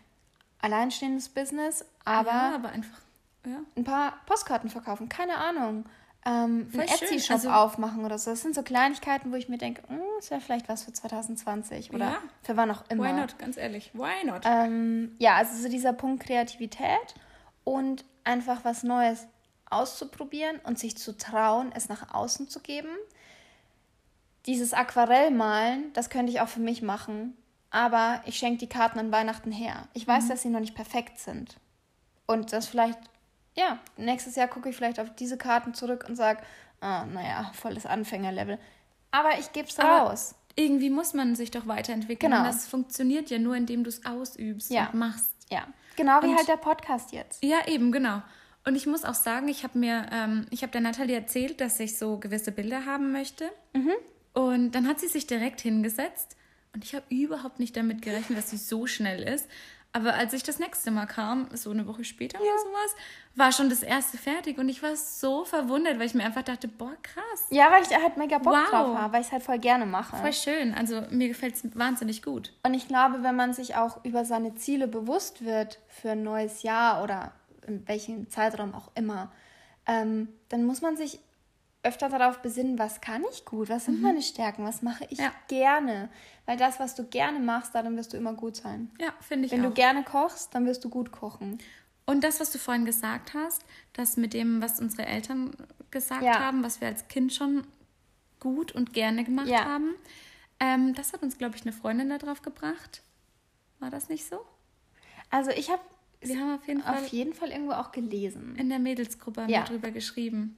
[0.61, 2.99] alleinstehendes Business, aber, ja, aber einfach
[3.47, 3.61] ja.
[3.77, 5.85] ein paar Postkarten verkaufen, keine Ahnung.
[6.27, 8.31] Ähm, einen Etsy-Shop also, aufmachen oder so.
[8.31, 11.95] Das sind so Kleinigkeiten, wo ich mir denke, hm, das wäre vielleicht was für 2020
[11.95, 12.19] oder ja.
[12.43, 13.05] für wann auch immer.
[13.05, 14.43] Why not, ganz ehrlich, why not?
[14.45, 17.15] Ähm, ja, also so dieser Punkt Kreativität
[17.63, 19.29] und einfach was Neues
[19.71, 22.89] auszuprobieren und sich zu trauen, es nach außen zu geben.
[24.47, 27.37] Dieses Aquarellmalen, das könnte ich auch für mich machen,
[27.71, 29.89] aber ich schenke die Karten an Weihnachten her.
[29.93, 30.29] Ich weiß, mhm.
[30.29, 31.57] dass sie noch nicht perfekt sind.
[32.27, 32.99] Und das vielleicht,
[33.55, 36.43] ja, nächstes Jahr gucke ich vielleicht auf diese Karten zurück und sage,
[36.81, 38.59] ah, naja, volles Anfängerlevel.
[39.11, 40.35] Aber ich gebe es raus.
[40.55, 42.33] Irgendwie muss man sich doch weiterentwickeln.
[42.33, 42.45] Genau.
[42.45, 44.89] Das funktioniert ja nur, indem du es ausübst ja.
[44.89, 45.31] und machst.
[45.51, 47.43] Ja, genau wie und, halt der Podcast jetzt.
[47.43, 48.23] Ja, eben, genau.
[48.69, 51.81] Und ich muss auch sagen, ich habe mir, ähm, ich habe der Nathalie erzählt, dass
[51.81, 53.51] ich so gewisse Bilder haben möchte.
[53.73, 53.93] Mhm.
[54.35, 56.37] Und dann hat sie sich direkt hingesetzt
[56.75, 59.49] und ich habe überhaupt nicht damit gerechnet, dass sie so schnell ist.
[59.95, 62.45] Aber als ich das nächste Mal kam, so eine Woche später ja.
[62.45, 62.97] oder sowas,
[63.37, 66.69] war schon das erste fertig und ich war so verwundert, weil ich mir einfach dachte,
[66.69, 67.47] boah, krass.
[67.49, 68.69] Ja, weil ich halt mega Bock wow.
[68.69, 70.15] drauf habe, weil ich es halt voll gerne mache.
[70.15, 72.53] Voll schön, also mir gefällt es wahnsinnig gut.
[72.65, 76.63] Und ich glaube, wenn man sich auch über seine Ziele bewusst wird für ein neues
[76.63, 77.33] Jahr oder
[77.69, 79.33] in welchem Zeitraum auch immer,
[79.87, 81.21] ähm, dann muss man sich
[81.83, 84.03] öfter darauf besinnen, was kann ich gut, was sind mhm.
[84.03, 85.33] meine Stärken, was mache ich ja.
[85.47, 86.09] gerne.
[86.45, 88.91] Weil das, was du gerne machst, darin wirst du immer gut sein.
[89.01, 89.69] Ja, finde ich Wenn auch.
[89.69, 91.59] du gerne kochst, dann wirst du gut kochen.
[92.05, 95.55] Und das, was du vorhin gesagt hast, das mit dem, was unsere Eltern
[95.91, 96.41] gesagt ja.
[96.41, 97.67] haben, was wir als Kind schon
[98.41, 99.65] gut und gerne gemacht ja.
[99.65, 99.95] haben,
[100.61, 103.03] ähm, das hat uns, glaube ich, eine Freundin darauf gebracht.
[103.79, 104.41] War das nicht so?
[105.31, 105.83] Also ich habe
[106.21, 108.57] wir haben auf jeden Fall auf jeden Fall irgendwo auch gelesen.
[108.57, 109.61] In der Mädelsgruppe haben ja.
[109.61, 110.57] wir drüber geschrieben.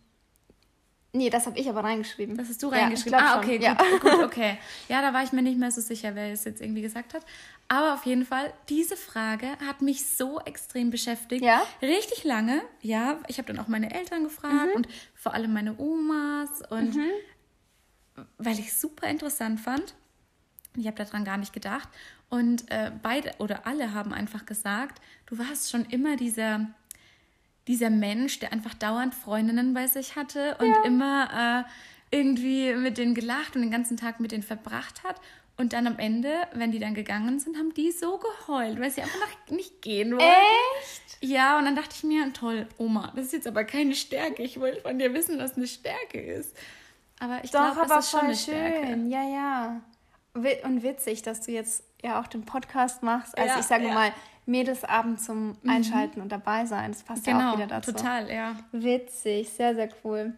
[1.12, 2.36] Nee, das habe ich aber reingeschrieben.
[2.36, 3.18] Das hast du reingeschrieben.
[3.18, 3.74] Ja, ah, okay, gut, ja.
[3.98, 4.58] gut, okay.
[4.88, 7.26] Ja, da war ich mir nicht mehr so sicher, wer es jetzt irgendwie gesagt hat.
[7.66, 11.44] Aber auf jeden Fall, diese Frage hat mich so extrem beschäftigt.
[11.44, 11.62] Ja?
[11.82, 12.62] Richtig lange.
[12.80, 14.76] Ja, ich habe dann auch meine Eltern gefragt mhm.
[14.76, 17.10] und vor allem meine Omas und mhm.
[18.38, 19.94] weil ich es super interessant fand.
[20.76, 21.88] Ich habe daran gar nicht gedacht.
[22.28, 26.68] Und äh, beide oder alle haben einfach gesagt, du warst schon immer dieser
[27.70, 30.82] dieser Mensch, der einfach dauernd Freundinnen bei sich hatte und ja.
[30.84, 31.64] immer
[32.10, 35.20] äh, irgendwie mit denen gelacht und den ganzen Tag mit denen verbracht hat.
[35.56, 39.02] Und dann am Ende, wenn die dann gegangen sind, haben die so geheult, weil sie
[39.02, 40.24] einfach nicht gehen wollten.
[40.24, 41.18] Echt?
[41.20, 44.42] Ja, und dann dachte ich mir, toll, Oma, das ist jetzt aber keine Stärke.
[44.42, 46.56] Ich wollte von dir wissen, was eine Stärke ist.
[47.20, 48.86] Aber ich glaube, es ist schon eine Stärke.
[48.86, 49.10] Schön.
[49.10, 49.80] Ja, ja.
[50.34, 53.36] Und witzig, dass du jetzt ja auch den Podcast machst.
[53.36, 53.94] Also ja, ich sage ja.
[53.94, 54.12] mal,
[54.46, 55.70] Mädelsabend zum mhm.
[55.70, 56.24] Einschalten mhm.
[56.24, 56.92] und dabei sein.
[56.92, 57.92] Das passt genau, ja auch genau, wieder dazu.
[57.92, 58.56] Total, ja.
[58.72, 60.34] Witzig, sehr, sehr cool.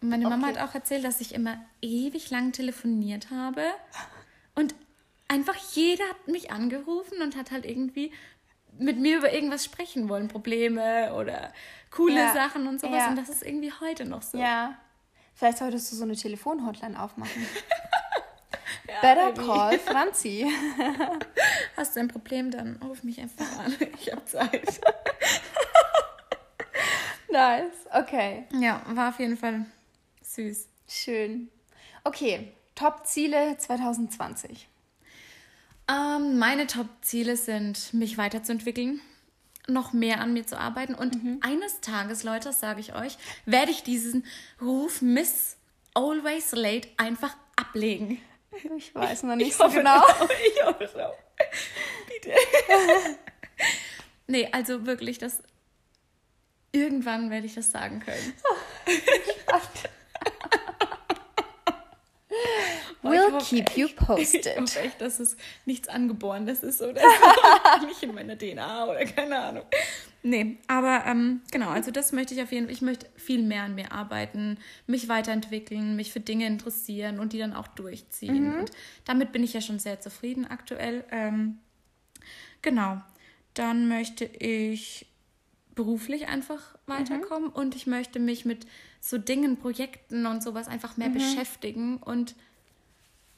[0.00, 0.36] Meine okay.
[0.36, 3.62] Mama hat auch erzählt, dass ich immer ewig lang telefoniert habe
[4.54, 4.74] und
[5.28, 8.10] einfach jeder hat mich angerufen und hat halt irgendwie
[8.78, 11.52] mit mir über irgendwas sprechen wollen, Probleme oder
[11.90, 12.32] coole ja.
[12.32, 13.08] Sachen und sowas.
[13.08, 14.38] Und das ist irgendwie heute noch so.
[14.38, 14.78] Ja.
[15.34, 17.46] Vielleicht solltest du so eine Telefonhotline aufmachen.
[18.90, 19.42] ja, Better maybe.
[19.42, 20.46] call Franzi.
[21.76, 23.74] Hast du ein Problem, dann ruf mich einfach an.
[24.00, 24.80] Ich habe Zeit.
[27.30, 28.44] nice, okay.
[28.58, 29.64] Ja, war auf jeden Fall
[30.22, 30.68] süß.
[30.88, 31.48] Schön.
[32.04, 34.68] Okay, Top-Ziele 2020.
[35.88, 39.00] Ähm, meine Top-Ziele sind, mich weiterzuentwickeln,
[39.68, 41.38] noch mehr an mir zu arbeiten und mhm.
[41.42, 44.24] eines Tages, Leute, sage ich euch, werde ich diesen
[44.60, 45.56] Ruf Miss
[45.94, 48.18] Always Late einfach ablegen.
[48.76, 49.98] Ich weiß noch nicht ich so genau.
[49.98, 51.16] Auch, ich hoffe es auch.
[52.08, 52.34] Bitte.
[54.26, 55.42] nee, also wirklich, das.
[56.72, 58.34] Irgendwann werde ich das sagen können.
[63.02, 64.46] We'll hoffe, keep you posted.
[64.46, 67.86] Ich hoffe echt, dass es nichts Angeborenes ist oder so.
[67.86, 69.64] nicht in meiner DNA oder keine Ahnung.
[70.22, 72.74] Nee, aber ähm, genau, also das möchte ich auf jeden Fall.
[72.74, 77.38] Ich möchte viel mehr an mir arbeiten, mich weiterentwickeln, mich für Dinge interessieren und die
[77.38, 78.50] dann auch durchziehen.
[78.50, 78.60] Mhm.
[78.60, 78.70] Und
[79.06, 81.04] damit bin ich ja schon sehr zufrieden aktuell.
[81.10, 81.58] Ähm,
[82.60, 83.00] genau,
[83.54, 85.06] dann möchte ich
[85.74, 87.54] beruflich einfach weiterkommen mhm.
[87.54, 88.66] und ich möchte mich mit
[89.00, 91.14] so Dingen, Projekten und sowas einfach mehr mhm.
[91.14, 92.34] beschäftigen und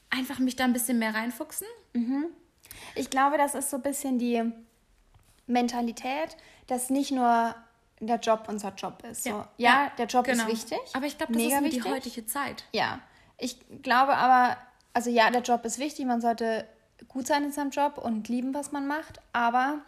[0.09, 1.67] einfach mich da ein bisschen mehr reinfuchsen.
[1.93, 2.25] Mhm.
[2.95, 4.51] Ich glaube, das ist so ein bisschen die
[5.47, 7.55] Mentalität, dass nicht nur
[7.99, 9.23] der Job unser Job ist.
[9.23, 10.43] So, ja, ja, der Job genau.
[10.47, 10.79] ist wichtig.
[10.93, 11.83] Aber ich glaube, das mega ist wichtig.
[11.83, 12.65] die heutige Zeit.
[12.71, 12.99] Ja,
[13.37, 14.57] ich glaube aber,
[14.93, 16.67] also ja, der Job ist wichtig, man sollte
[17.07, 19.79] gut sein in seinem Job und lieben, was man macht, aber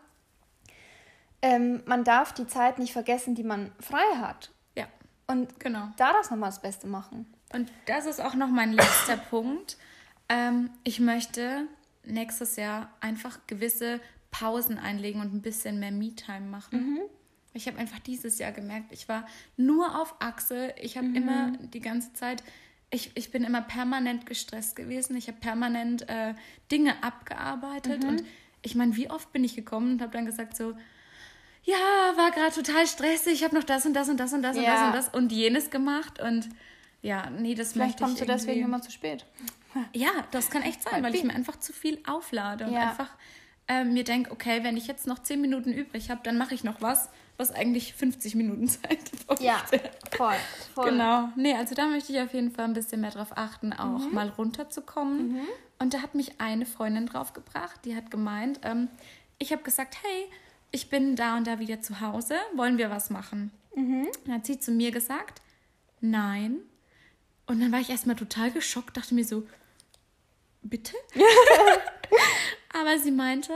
[1.41, 4.51] ähm, man darf die Zeit nicht vergessen, die man frei hat.
[4.75, 4.87] Ja.
[5.27, 5.89] Und genau.
[5.97, 7.31] da das nochmal das Beste machen.
[7.53, 9.77] Und das ist auch noch mein letzter Punkt.
[10.27, 11.67] Ähm, ich möchte
[12.03, 13.99] nächstes Jahr einfach gewisse
[14.39, 16.95] Pausen einlegen und ein bisschen mehr Me-Time machen.
[16.95, 17.01] Mhm.
[17.53, 20.73] Ich habe einfach dieses Jahr gemerkt, ich war nur auf Achse.
[20.81, 21.15] Ich habe mhm.
[21.15, 22.43] immer die ganze Zeit,
[22.89, 25.15] ich, ich bin immer permanent gestresst gewesen.
[25.15, 26.33] Ich habe permanent äh,
[26.69, 28.03] Dinge abgearbeitet.
[28.03, 28.09] Mhm.
[28.09, 28.23] Und
[28.61, 30.73] ich meine, wie oft bin ich gekommen und habe dann gesagt so,
[31.63, 31.77] ja,
[32.17, 34.61] war gerade total stressig, ich habe noch das und das und das und das ja.
[34.61, 36.19] und das und das und jenes gemacht.
[36.19, 36.49] Und
[37.01, 39.25] ja, nee, das Vielleicht möchte ich kommst du deswegen immer zu spät.
[39.93, 42.89] Ja, das kann echt sein, weil ich mir einfach zu viel auflade und ja.
[42.89, 43.09] einfach
[43.67, 46.63] äh, mir denke, okay, wenn ich jetzt noch 10 Minuten übrig habe, dann mache ich
[46.63, 49.41] noch was, was eigentlich 50 Minuten Zeit braucht.
[49.41, 49.63] Ja,
[50.15, 50.35] voll,
[50.73, 50.91] voll.
[50.91, 51.29] Genau.
[51.35, 54.13] Nee, also da möchte ich auf jeden Fall ein bisschen mehr drauf achten, auch mhm.
[54.13, 55.33] mal runterzukommen.
[55.33, 55.47] Mhm.
[55.79, 58.87] Und da hat mich eine Freundin drauf gebracht, die hat gemeint, ähm,
[59.37, 60.25] ich habe gesagt, hey,
[60.71, 63.51] ich bin da und da wieder zu Hause, wollen wir was machen?
[63.75, 64.07] Mhm.
[64.25, 65.41] Dann hat sie zu mir gesagt,
[66.01, 66.59] nein.
[67.47, 69.43] Und dann war ich erstmal total geschockt, dachte mir so,
[70.61, 70.93] bitte?
[72.79, 73.53] Aber sie meinte,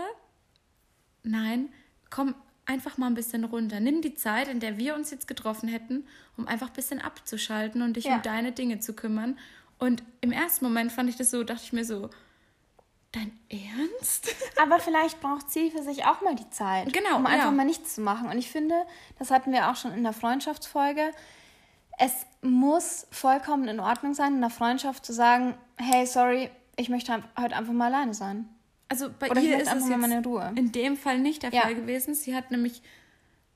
[1.24, 1.70] nein,
[2.10, 3.80] komm einfach mal ein bisschen runter.
[3.80, 7.82] Nimm die Zeit, in der wir uns jetzt getroffen hätten, um einfach ein bisschen abzuschalten
[7.82, 8.16] und dich ja.
[8.16, 9.38] um deine Dinge zu kümmern.
[9.80, 12.10] Und im ersten Moment fand ich das so, dachte ich mir so,
[13.12, 14.36] dein Ernst?
[14.62, 17.52] Aber vielleicht braucht sie für sich auch mal die Zeit, genau, um einfach ja.
[17.52, 18.30] mal nichts zu machen.
[18.30, 18.76] Und ich finde,
[19.18, 21.12] das hatten wir auch schon in der Freundschaftsfolge.
[21.98, 27.24] Es muss vollkommen in Ordnung sein, in der Freundschaft zu sagen, hey, sorry, ich möchte
[27.38, 28.48] heute einfach mal alleine sein.
[28.90, 31.62] Also bei Oder ihr ist es jetzt in dem Fall nicht der ja.
[31.62, 32.16] Fall gewesen.
[32.16, 32.82] Sie hat nämlich,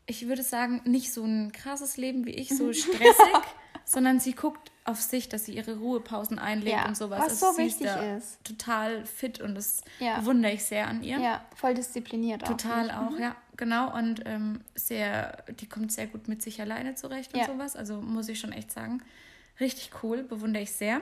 [0.05, 3.41] ich würde sagen, nicht so ein krasses Leben wie ich, so stressig,
[3.83, 6.87] sondern sie guckt auf sich, dass sie ihre Ruhepausen einlegt ja.
[6.87, 7.19] und sowas.
[7.19, 8.43] Was also so wichtig ist.
[8.43, 10.19] Total fit und das ja.
[10.19, 11.19] bewundere ich sehr an ihr.
[11.19, 12.49] Ja, voll diszipliniert auch.
[12.49, 13.21] Total auch, mhm.
[13.21, 13.95] ja, genau.
[13.97, 17.75] Und ähm, sehr, die kommt sehr gut mit sich alleine zurecht und sowas.
[17.75, 19.01] Also muss ich schon echt sagen.
[19.59, 21.01] Richtig cool, bewundere ich sehr.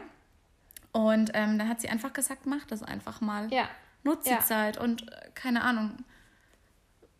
[0.91, 3.52] Und ähm, dann hat sie einfach gesagt, mach das einfach mal.
[3.52, 3.70] Ja.
[4.04, 4.40] Nutz die ja.
[4.40, 5.98] Zeit und äh, keine Ahnung,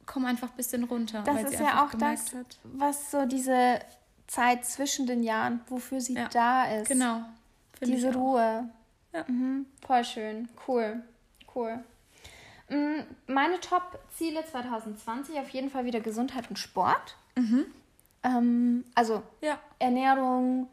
[0.06, 1.24] komm einfach ein bisschen runter.
[1.24, 2.58] Das ist ja auch das, hat.
[2.64, 3.80] was so diese
[4.28, 6.28] Zeit zwischen den Jahren, wofür sie ja.
[6.30, 6.88] da ist.
[6.88, 7.22] Genau.
[7.82, 8.70] Diese Ruhe.
[9.14, 9.26] Ja.
[9.28, 9.66] Mhm.
[9.86, 10.50] Voll schön.
[10.68, 11.02] Cool.
[11.54, 11.84] Cool.
[12.70, 17.18] Mm, meine Top-Ziele 2020 auf jeden Fall wieder Gesundheit und Sport.
[17.36, 17.66] Mhm.
[18.24, 19.60] Ähm, also ja.
[19.80, 20.70] Ernährung,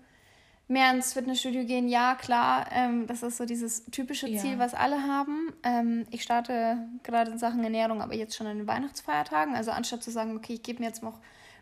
[0.69, 2.67] mehr ins Fitnessstudio gehen, ja, klar.
[2.71, 4.59] Ähm, das ist so dieses typische Ziel, ja.
[4.59, 5.53] was alle haben.
[5.63, 9.55] Ähm, ich starte gerade in Sachen Ernährung, aber jetzt schon an den Weihnachtsfeiertagen.
[9.55, 11.19] Also anstatt zu sagen, okay, ich gebe mir jetzt noch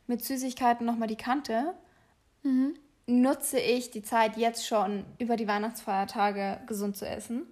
[0.08, 1.74] mit Süßigkeiten nochmal die Kante,
[2.42, 2.74] mhm.
[3.06, 7.42] nutze ich die Zeit jetzt schon über die Weihnachtsfeiertage gesund zu essen.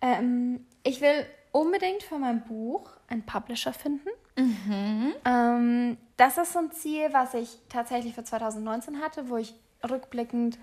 [0.00, 4.08] Ähm, ich will unbedingt für mein Buch einen Publisher finden.
[4.36, 5.12] Mhm.
[5.24, 9.54] Ähm, das ist so ein Ziel, was ich tatsächlich für 2019 hatte, wo ich
[9.88, 10.58] rückblickend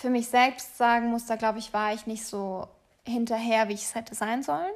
[0.00, 2.66] für mich selbst sagen muss, da glaube ich, war ich nicht so
[3.04, 4.72] hinterher, wie ich es hätte sein sollen.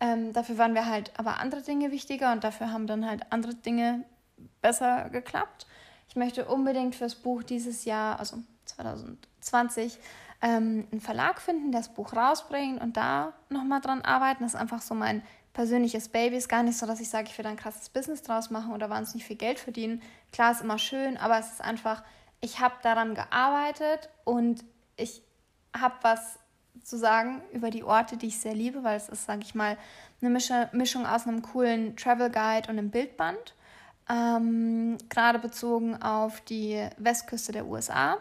[0.00, 3.54] Ähm, dafür waren wir halt aber andere Dinge wichtiger und dafür haben dann halt andere
[3.54, 4.04] Dinge
[4.60, 5.66] besser geklappt.
[6.08, 9.98] Ich möchte unbedingt fürs Buch dieses Jahr, also 2020,
[10.42, 14.42] ähm, einen Verlag finden, der das Buch rausbringt und da nochmal dran arbeiten.
[14.42, 16.36] Das ist einfach so mein persönliches Baby.
[16.36, 18.72] Ist gar nicht so, dass ich sage, ich will da ein krasses Business draus machen
[18.72, 20.02] oder wahnsinnig viel Geld verdienen.
[20.32, 22.02] Klar, ist immer schön, aber es ist einfach,
[22.40, 24.64] ich habe daran gearbeitet und
[24.96, 25.22] ich
[25.74, 26.38] habe was
[26.82, 29.76] zu sagen über die Orte, die ich sehr liebe, weil es ist, sage ich mal,
[30.20, 33.54] eine Mischung aus einem coolen Travel Guide und einem Bildband.
[34.08, 38.18] Ähm, gerade bezogen auf die Westküste der USA.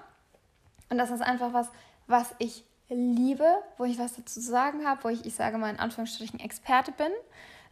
[0.90, 1.70] Und das ist einfach was,
[2.08, 3.48] was ich liebe,
[3.78, 6.92] wo ich was dazu zu sagen habe, wo ich, ich sage mal in Anführungsstrichen, Experte
[6.92, 7.12] bin,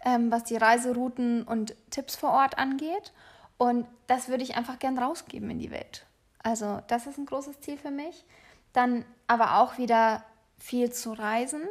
[0.06, 3.13] ähm, was die Reiserouten und Tipps vor Ort angeht.
[3.58, 6.06] Und das würde ich einfach gern rausgeben in die Welt.
[6.43, 8.25] Also das ist ein großes Ziel für mich.
[8.73, 10.23] Dann aber auch wieder
[10.60, 11.62] viel zu reisen,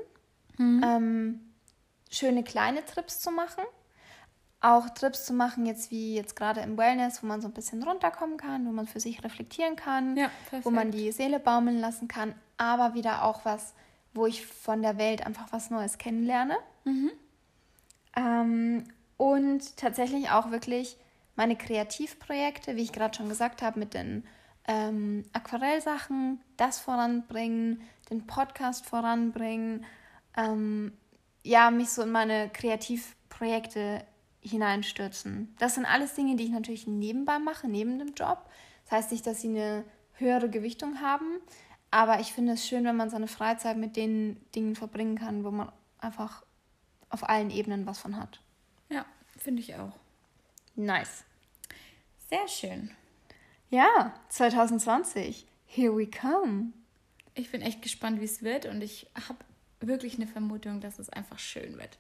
[0.58, 0.82] mhm.
[0.85, 1.40] ähm,
[2.11, 3.64] schöne kleine Trips zu machen.
[4.61, 7.82] Auch Trips zu machen, jetzt wie jetzt gerade im Wellness, wo man so ein bisschen
[7.82, 10.30] runterkommen kann, wo man für sich reflektieren kann, ja,
[10.62, 13.74] wo man die Seele baumeln lassen kann, aber wieder auch was,
[14.14, 16.56] wo ich von der Welt einfach was Neues kennenlerne.
[16.85, 17.11] Mhm.
[18.16, 18.85] Ähm,
[19.16, 20.96] und tatsächlich auch wirklich
[21.35, 24.24] meine Kreativprojekte, wie ich gerade schon gesagt habe, mit den
[24.66, 29.85] ähm, Aquarellsachen, das voranbringen, den Podcast voranbringen,
[30.37, 30.92] ähm,
[31.42, 34.05] ja, mich so in meine Kreativprojekte
[34.40, 35.55] hineinstürzen.
[35.59, 38.48] Das sind alles Dinge, die ich natürlich nebenbei mache, neben dem Job.
[38.85, 41.40] Das heißt nicht, dass sie eine höhere Gewichtung haben,
[41.90, 45.51] aber ich finde es schön, wenn man seine Freizeit mit den Dingen verbringen kann, wo
[45.51, 46.44] man einfach
[47.09, 48.40] auf allen Ebenen was von hat.
[48.88, 49.05] Ja,
[49.37, 49.92] finde ich auch.
[50.75, 51.25] Nice.
[52.31, 52.90] Sehr schön.
[53.72, 55.46] Ja, 2020.
[55.64, 56.74] Here we come.
[57.32, 59.38] Ich bin echt gespannt, wie es wird und ich habe
[59.80, 61.98] wirklich eine Vermutung, dass es einfach schön wird.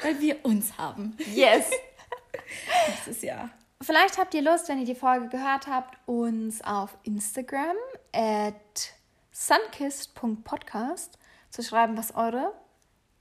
[0.00, 1.14] Weil wir uns haben.
[1.34, 1.68] Yes.
[2.88, 3.50] Nächstes Jahr.
[3.82, 7.76] Vielleicht habt ihr Lust, wenn ihr die Folge gehört habt, uns auf Instagram
[8.14, 8.94] at
[9.32, 11.18] sunkist.podcast
[11.50, 12.54] zu schreiben, was eure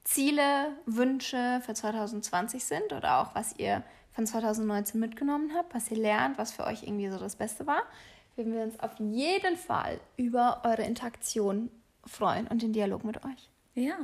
[0.05, 3.83] Ziele, Wünsche für 2020 sind oder auch was ihr
[4.15, 7.84] von 2019 mitgenommen habt, was ihr lernt, was für euch irgendwie so das Beste war,
[8.38, 11.69] würden wir uns auf jeden Fall über eure Interaktion
[12.06, 13.49] freuen und den Dialog mit euch.
[13.73, 13.97] Ja.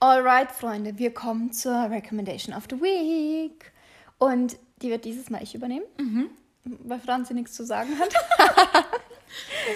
[0.00, 3.72] Alright, Freunde, wir kommen zur Recommendation of the Week.
[4.18, 6.30] Und die wird dieses Mal ich übernehmen, mhm.
[6.64, 8.12] weil Franzi nichts zu sagen hat.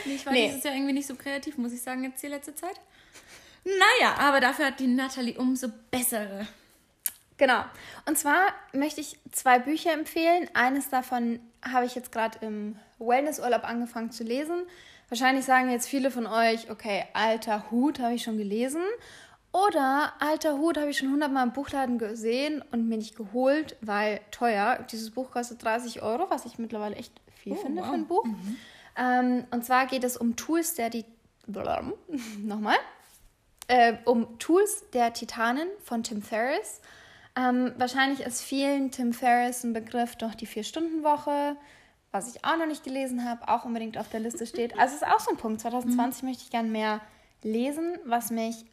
[0.04, 0.48] ich war nee.
[0.48, 2.80] dieses Jahr irgendwie nicht so kreativ, muss ich sagen, jetzt die letzte Zeit.
[3.64, 6.46] Naja, aber dafür hat die Natalie umso bessere.
[7.36, 7.64] Genau.
[8.06, 10.48] Und zwar möchte ich zwei Bücher empfehlen.
[10.54, 14.62] Eines davon habe ich jetzt gerade im Wellnessurlaub angefangen zu lesen.
[15.08, 18.82] Wahrscheinlich sagen jetzt viele von euch, okay, alter Hut habe ich schon gelesen.
[19.52, 24.20] Oder alter Hut habe ich schon hundertmal im Buchladen gesehen und mir nicht geholt, weil
[24.30, 24.84] teuer.
[24.90, 27.88] Dieses Buch kostet 30 Euro, was ich mittlerweile echt viel oh, finde wow.
[27.88, 28.24] für ein Buch.
[28.24, 28.56] Mhm.
[28.96, 31.04] Ähm, und zwar geht es um Tools der die
[32.38, 32.76] nochmal
[33.68, 36.80] äh, um Tools der Titanen von Tim Ferriss.
[37.36, 41.56] Ähm, wahrscheinlich ist vielen Tim Ferriss ein Begriff durch die Vier-Stunden-Woche,
[42.10, 44.78] was ich auch noch nicht gelesen habe, auch unbedingt auf der Liste steht.
[44.78, 45.60] Also es ist auch so ein Punkt.
[45.60, 46.28] 2020 mhm.
[46.28, 47.00] möchte ich gerne mehr
[47.42, 48.64] lesen, was mich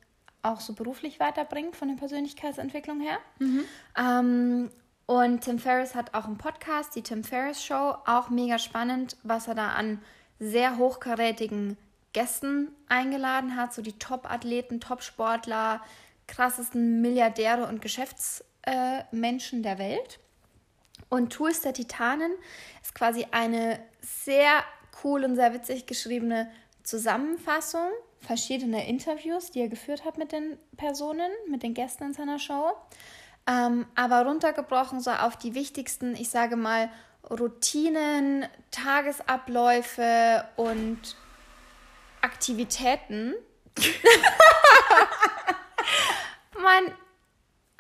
[0.44, 3.18] auch so beruflich weiterbringt von der Persönlichkeitsentwicklung her.
[3.40, 3.64] Mhm.
[3.98, 4.72] Ähm,
[5.06, 9.48] und Tim Ferriss hat auch einen Podcast, die Tim Ferriss Show, auch mega spannend, was
[9.48, 10.02] er da an
[10.40, 11.78] sehr hochkarätigen
[12.14, 15.82] Gästen eingeladen hat, so die Top-Athleten, Top-Sportler,
[16.28, 20.20] krassesten Milliardäre und Geschäftsmenschen äh, der Welt.
[21.10, 22.32] Und Tools der Titanen
[22.82, 24.64] ist quasi eine sehr
[25.04, 26.50] cool und sehr witzig geschriebene
[26.84, 27.90] Zusammenfassung
[28.24, 32.72] verschiedener Interviews, die er geführt hat mit den Personen, mit den Gästen in seiner Show.
[33.46, 36.90] Ähm, aber runtergebrochen so auf die wichtigsten, ich sage mal,
[37.30, 41.18] Routinen, Tagesabläufe und
[42.22, 43.34] Aktivitäten.
[46.62, 46.94] mein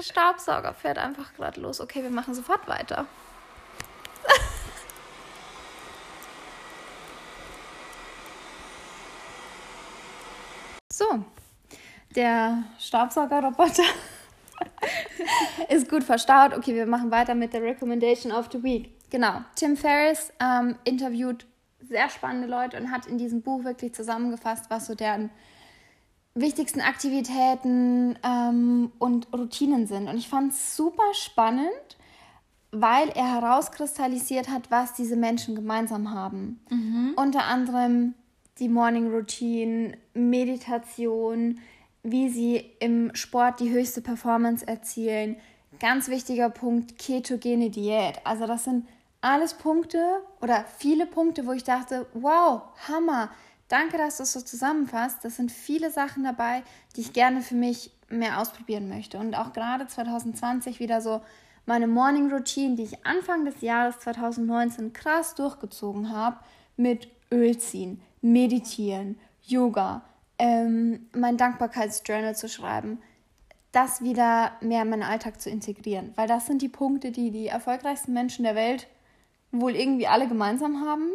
[0.02, 1.80] Staubsauger fährt einfach gerade los.
[1.80, 3.06] Okay, wir machen sofort weiter.
[10.92, 11.24] so,
[12.16, 13.84] der Staubsaugerroboter
[15.70, 16.56] ist gut verstaut.
[16.56, 18.92] Okay, wir machen weiter mit der Recommendation of the Week.
[19.10, 21.46] Genau, Tim Ferriss ähm, interviewt
[21.82, 25.30] sehr spannende Leute und hat in diesem Buch wirklich zusammengefasst, was so deren
[26.36, 30.08] wichtigsten Aktivitäten ähm, und Routinen sind.
[30.08, 31.98] Und ich fand es super spannend,
[32.72, 36.60] weil er herauskristallisiert hat, was diese Menschen gemeinsam haben.
[36.70, 37.14] Mhm.
[37.16, 38.16] Unter anderem
[38.60, 41.60] die Morning Routine, Meditation,
[42.04, 45.38] wie sie im Sport die höchste Performance erzielen.
[45.80, 48.20] Ganz wichtiger Punkt, ketogene Diät.
[48.26, 48.86] Also das sind
[49.22, 53.30] alles Punkte oder viele Punkte, wo ich dachte, wow, Hammer,
[53.70, 55.24] danke, dass du es so zusammenfasst.
[55.24, 56.64] Das sind viele Sachen dabei,
[56.96, 59.18] die ich gerne für mich mehr ausprobieren möchte.
[59.18, 61.22] Und auch gerade 2020 wieder so
[61.66, 66.38] meine Morning Routine, die ich Anfang des Jahres 2019 krass durchgezogen habe,
[66.76, 70.02] mit Ölziehen, Meditieren, Yoga,
[70.44, 73.02] ähm, mein Dankbarkeitsjournal zu schreiben,
[73.72, 76.12] das wieder mehr in meinen Alltag zu integrieren.
[76.16, 78.88] Weil das sind die Punkte, die die erfolgreichsten Menschen der Welt
[79.54, 81.10] wohl irgendwie alle gemeinsam haben.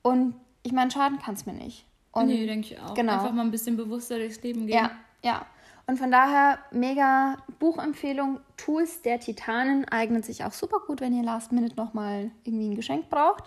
[0.00, 1.84] Und ich meine, schaden kann es mir nicht.
[2.12, 2.94] Und nee, denke ich auch.
[2.94, 3.12] Genau.
[3.12, 4.76] Einfach mal ein bisschen bewusster durchs Leben gehen.
[4.76, 4.90] Ja,
[5.22, 5.44] ja.
[5.86, 8.40] Und von daher mega Buchempfehlung.
[8.56, 12.74] Tools der Titanen eignet sich auch super gut, wenn ihr Last Minute nochmal irgendwie ein
[12.74, 13.44] Geschenk braucht.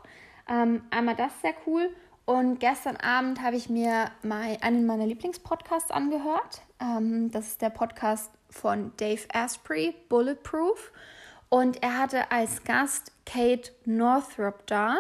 [0.48, 1.90] Ähm, einmal das sehr cool.
[2.26, 6.62] Und gestern Abend habe ich mir mal einen meiner Lieblingspodcasts angehört.
[6.82, 10.92] Ähm, das ist der Podcast von Dave Asprey, Bulletproof.
[11.50, 14.98] Und er hatte als Gast Kate Northrop da,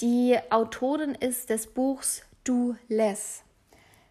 [0.00, 3.42] die Autorin ist des Buchs Do Less.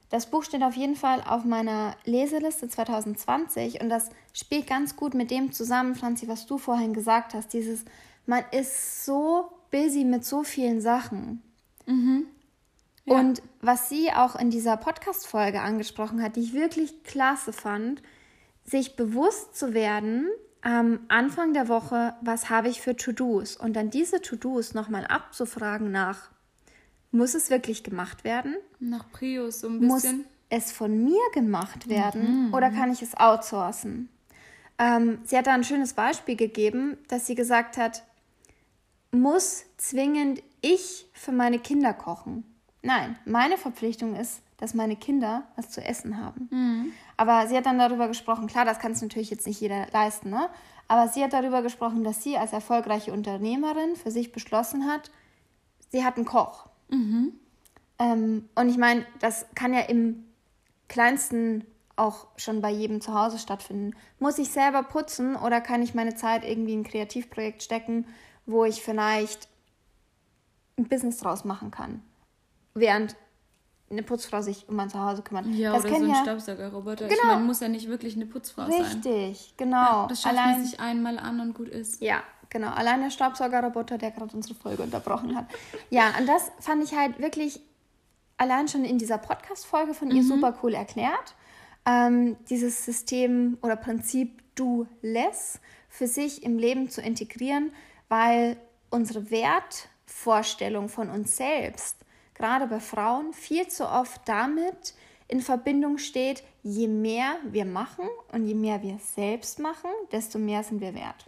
[0.10, 5.14] Das Buch steht auf jeden Fall auf meiner Leseliste 2020 und das spielt ganz gut
[5.14, 7.51] mit dem zusammen, Franzi, was du vorhin gesagt hast.
[7.53, 7.84] Dieses,
[8.26, 11.41] man ist so busy mit so vielen Sachen.
[11.86, 12.28] Mhm.
[13.08, 13.16] Ja.
[13.16, 18.01] Und was sie auch in dieser Podcast-Folge angesprochen hat, die ich wirklich klasse fand,
[18.66, 20.28] sich bewusst zu werden,
[20.62, 25.89] am Anfang der Woche, was habe ich für To-Dos und dann diese To-Dos nochmal abzufragen
[25.89, 26.30] nach,
[27.12, 28.58] muss es wirklich gemacht werden?
[28.80, 30.18] Nach Prius so ein bisschen.
[30.18, 32.53] Muss es von mir gemacht werden mhm.
[32.53, 34.10] oder kann ich es outsourcen?
[34.78, 38.03] Ähm, sie hat da ein schönes Beispiel gegeben, dass sie gesagt hat,
[39.12, 42.43] muss zwingend ich für meine Kinder kochen?
[42.82, 46.47] Nein, meine Verpflichtung ist, dass meine Kinder was zu essen haben.
[46.51, 46.91] Mhm.
[47.15, 50.30] Aber sie hat dann darüber gesprochen, klar, das kann es natürlich jetzt nicht jeder leisten,
[50.30, 50.49] ne?
[50.88, 55.11] Aber sie hat darüber gesprochen, dass sie als erfolgreiche Unternehmerin für sich beschlossen hat,
[55.89, 56.67] sie hat einen Koch.
[56.89, 57.34] Mhm.
[57.99, 60.23] Ähm, und ich meine, das kann ja im
[60.88, 61.65] kleinsten
[61.97, 63.95] auch schon bei jedem zu Hause stattfinden.
[64.19, 68.05] Muss ich selber putzen oder kann ich meine Zeit irgendwie in ein Kreativprojekt stecken,
[68.45, 69.49] wo ich vielleicht
[70.78, 72.01] ein Business draus machen kann?
[72.80, 73.15] Während
[73.89, 75.45] eine Putzfrau sich um mein Zuhause kümmert.
[75.47, 77.07] Ja, das oder so ein ja, Staubsaugerroboter.
[77.07, 77.19] Genau.
[77.19, 79.01] Ich meine, muss ja nicht wirklich eine Putzfrau Richtig, sein.
[79.01, 79.78] Richtig, genau.
[79.78, 82.01] Ja, das schafft Allein, man sich einmal an und gut ist.
[82.01, 82.71] Ja, genau.
[82.71, 85.45] Allein der Staubsaugerroboter, der gerade unsere Folge unterbrochen hat.
[85.89, 87.61] Ja, und das fand ich halt wirklich
[88.38, 90.28] allein schon in dieser Podcast-Folge von ihr mhm.
[90.28, 91.36] super cool erklärt.
[91.86, 97.71] Ähm, dieses System oder Prinzip Do Less für sich im Leben zu integrieren,
[98.09, 98.57] weil
[98.89, 101.97] unsere Wertvorstellung von uns selbst
[102.38, 104.94] gerade bei Frauen viel zu oft damit
[105.28, 110.64] in Verbindung steht, je mehr wir machen und je mehr wir selbst machen, desto mehr
[110.64, 111.26] sind wir wert.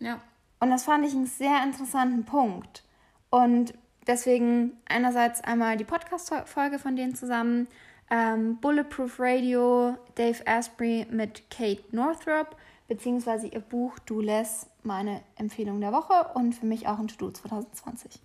[0.00, 0.20] Ja.
[0.58, 2.84] Und das fand ich einen sehr interessanten Punkt.
[3.30, 3.74] Und
[4.06, 7.68] deswegen einerseits einmal die Podcast-Folge von denen zusammen,
[8.10, 12.56] ähm, Bulletproof Radio, Dave Asprey mit Kate Northrop,
[12.88, 17.30] beziehungsweise ihr Buch Do Less, meine Empfehlung der Woche und für mich auch ein To-Do
[17.30, 18.20] 2020.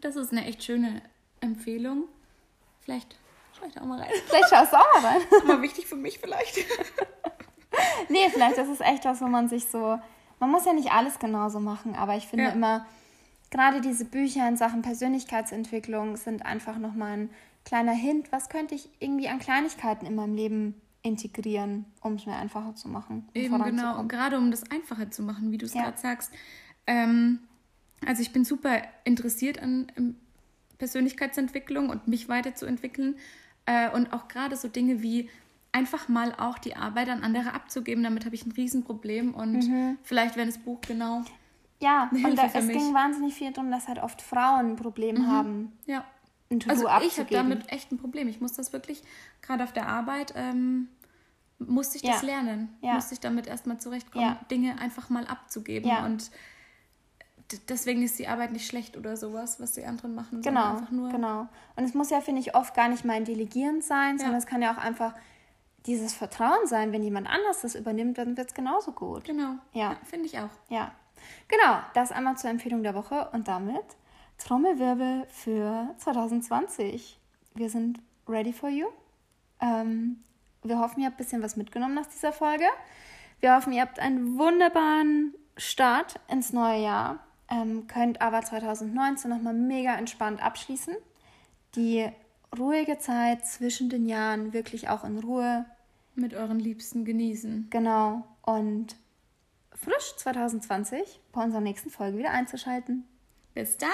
[0.00, 1.02] Das ist eine echt schöne
[1.44, 2.04] Empfehlung.
[2.80, 3.16] Vielleicht
[3.58, 4.10] schaue ich da auch mal rein.
[4.26, 5.20] Vielleicht schaust du auch mal rein.
[5.46, 6.56] Mal wichtig für mich vielleicht.
[8.08, 9.98] nee, vielleicht ist es echt was, wo man sich so.
[10.40, 12.50] Man muss ja nicht alles genauso machen, aber ich finde ja.
[12.50, 12.86] immer,
[13.50, 17.30] gerade diese Bücher in Sachen Persönlichkeitsentwicklung sind einfach nochmal ein
[17.64, 22.34] kleiner Hint, was könnte ich irgendwie an Kleinigkeiten in meinem Leben integrieren, um es mir
[22.34, 23.28] einfacher zu machen.
[23.34, 25.82] Um Eben genau, und gerade um das einfacher zu machen, wie du es ja.
[25.82, 26.32] gerade sagst.
[26.86, 27.40] Ähm,
[28.04, 30.16] also ich bin super interessiert an ähm,
[30.78, 33.16] Persönlichkeitsentwicklung und mich weiterzuentwickeln.
[33.66, 35.30] Äh, und auch gerade so Dinge wie
[35.72, 38.04] einfach mal auch die Arbeit an andere abzugeben.
[38.04, 39.98] Damit habe ich ein Riesenproblem und mhm.
[40.02, 41.24] vielleicht wäre das Buch genau.
[41.80, 42.76] Ja, und da, es mich.
[42.76, 45.26] ging wahnsinnig viel darum, dass halt oft Frauen ein Problem mhm.
[45.26, 45.72] haben.
[45.86, 46.04] Ja.
[46.50, 48.28] Ein also ich habe damit echt ein Problem.
[48.28, 49.02] Ich muss das wirklich,
[49.42, 50.88] gerade auf der Arbeit, ähm,
[51.58, 52.12] musste ich ja.
[52.12, 52.68] das lernen.
[52.80, 52.94] Ja.
[52.94, 54.40] Musste ich damit erstmal zurechtkommen, ja.
[54.50, 55.90] Dinge einfach mal abzugeben.
[56.04, 56.30] Und
[57.68, 60.42] deswegen ist die Arbeit nicht schlecht oder sowas, was die anderen machen.
[60.42, 61.48] Genau, einfach nur genau.
[61.76, 64.46] Und es muss ja, finde ich, oft gar nicht mal ein Delegierend sein, sondern es
[64.46, 65.14] kann ja auch einfach
[65.86, 69.24] dieses Vertrauen sein, wenn jemand anders das übernimmt, dann wird es genauso gut.
[69.24, 69.56] Genau.
[69.72, 69.96] Ja.
[70.04, 70.50] Finde ich auch.
[70.68, 70.92] Ja.
[71.48, 73.84] Genau, das einmal zur Empfehlung der Woche und damit
[74.38, 77.18] Trommelwirbel für 2020.
[77.54, 78.86] Wir sind ready for you.
[79.60, 80.22] Ähm,
[80.62, 82.64] wir hoffen, ihr habt ein bisschen was mitgenommen nach dieser Folge.
[83.40, 87.18] Wir hoffen, ihr habt einen wunderbaren Start ins neue Jahr.
[87.50, 90.94] Ähm, könnt aber 2019 nochmal mega entspannt abschließen.
[91.74, 92.08] Die
[92.58, 95.66] ruhige Zeit zwischen den Jahren wirklich auch in Ruhe.
[96.16, 97.66] Mit euren Liebsten genießen.
[97.70, 98.24] Genau.
[98.42, 98.94] Und
[99.72, 103.04] frisch 2020 bei unserer nächsten Folge wieder einzuschalten.
[103.52, 103.90] Bis dann.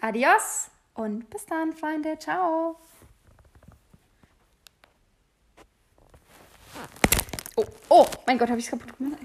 [0.00, 2.16] Adios und bis dann, Freunde.
[2.18, 2.76] Ciao.
[7.56, 9.18] Oh, oh, mein Gott, habe ich es kaputt gemacht.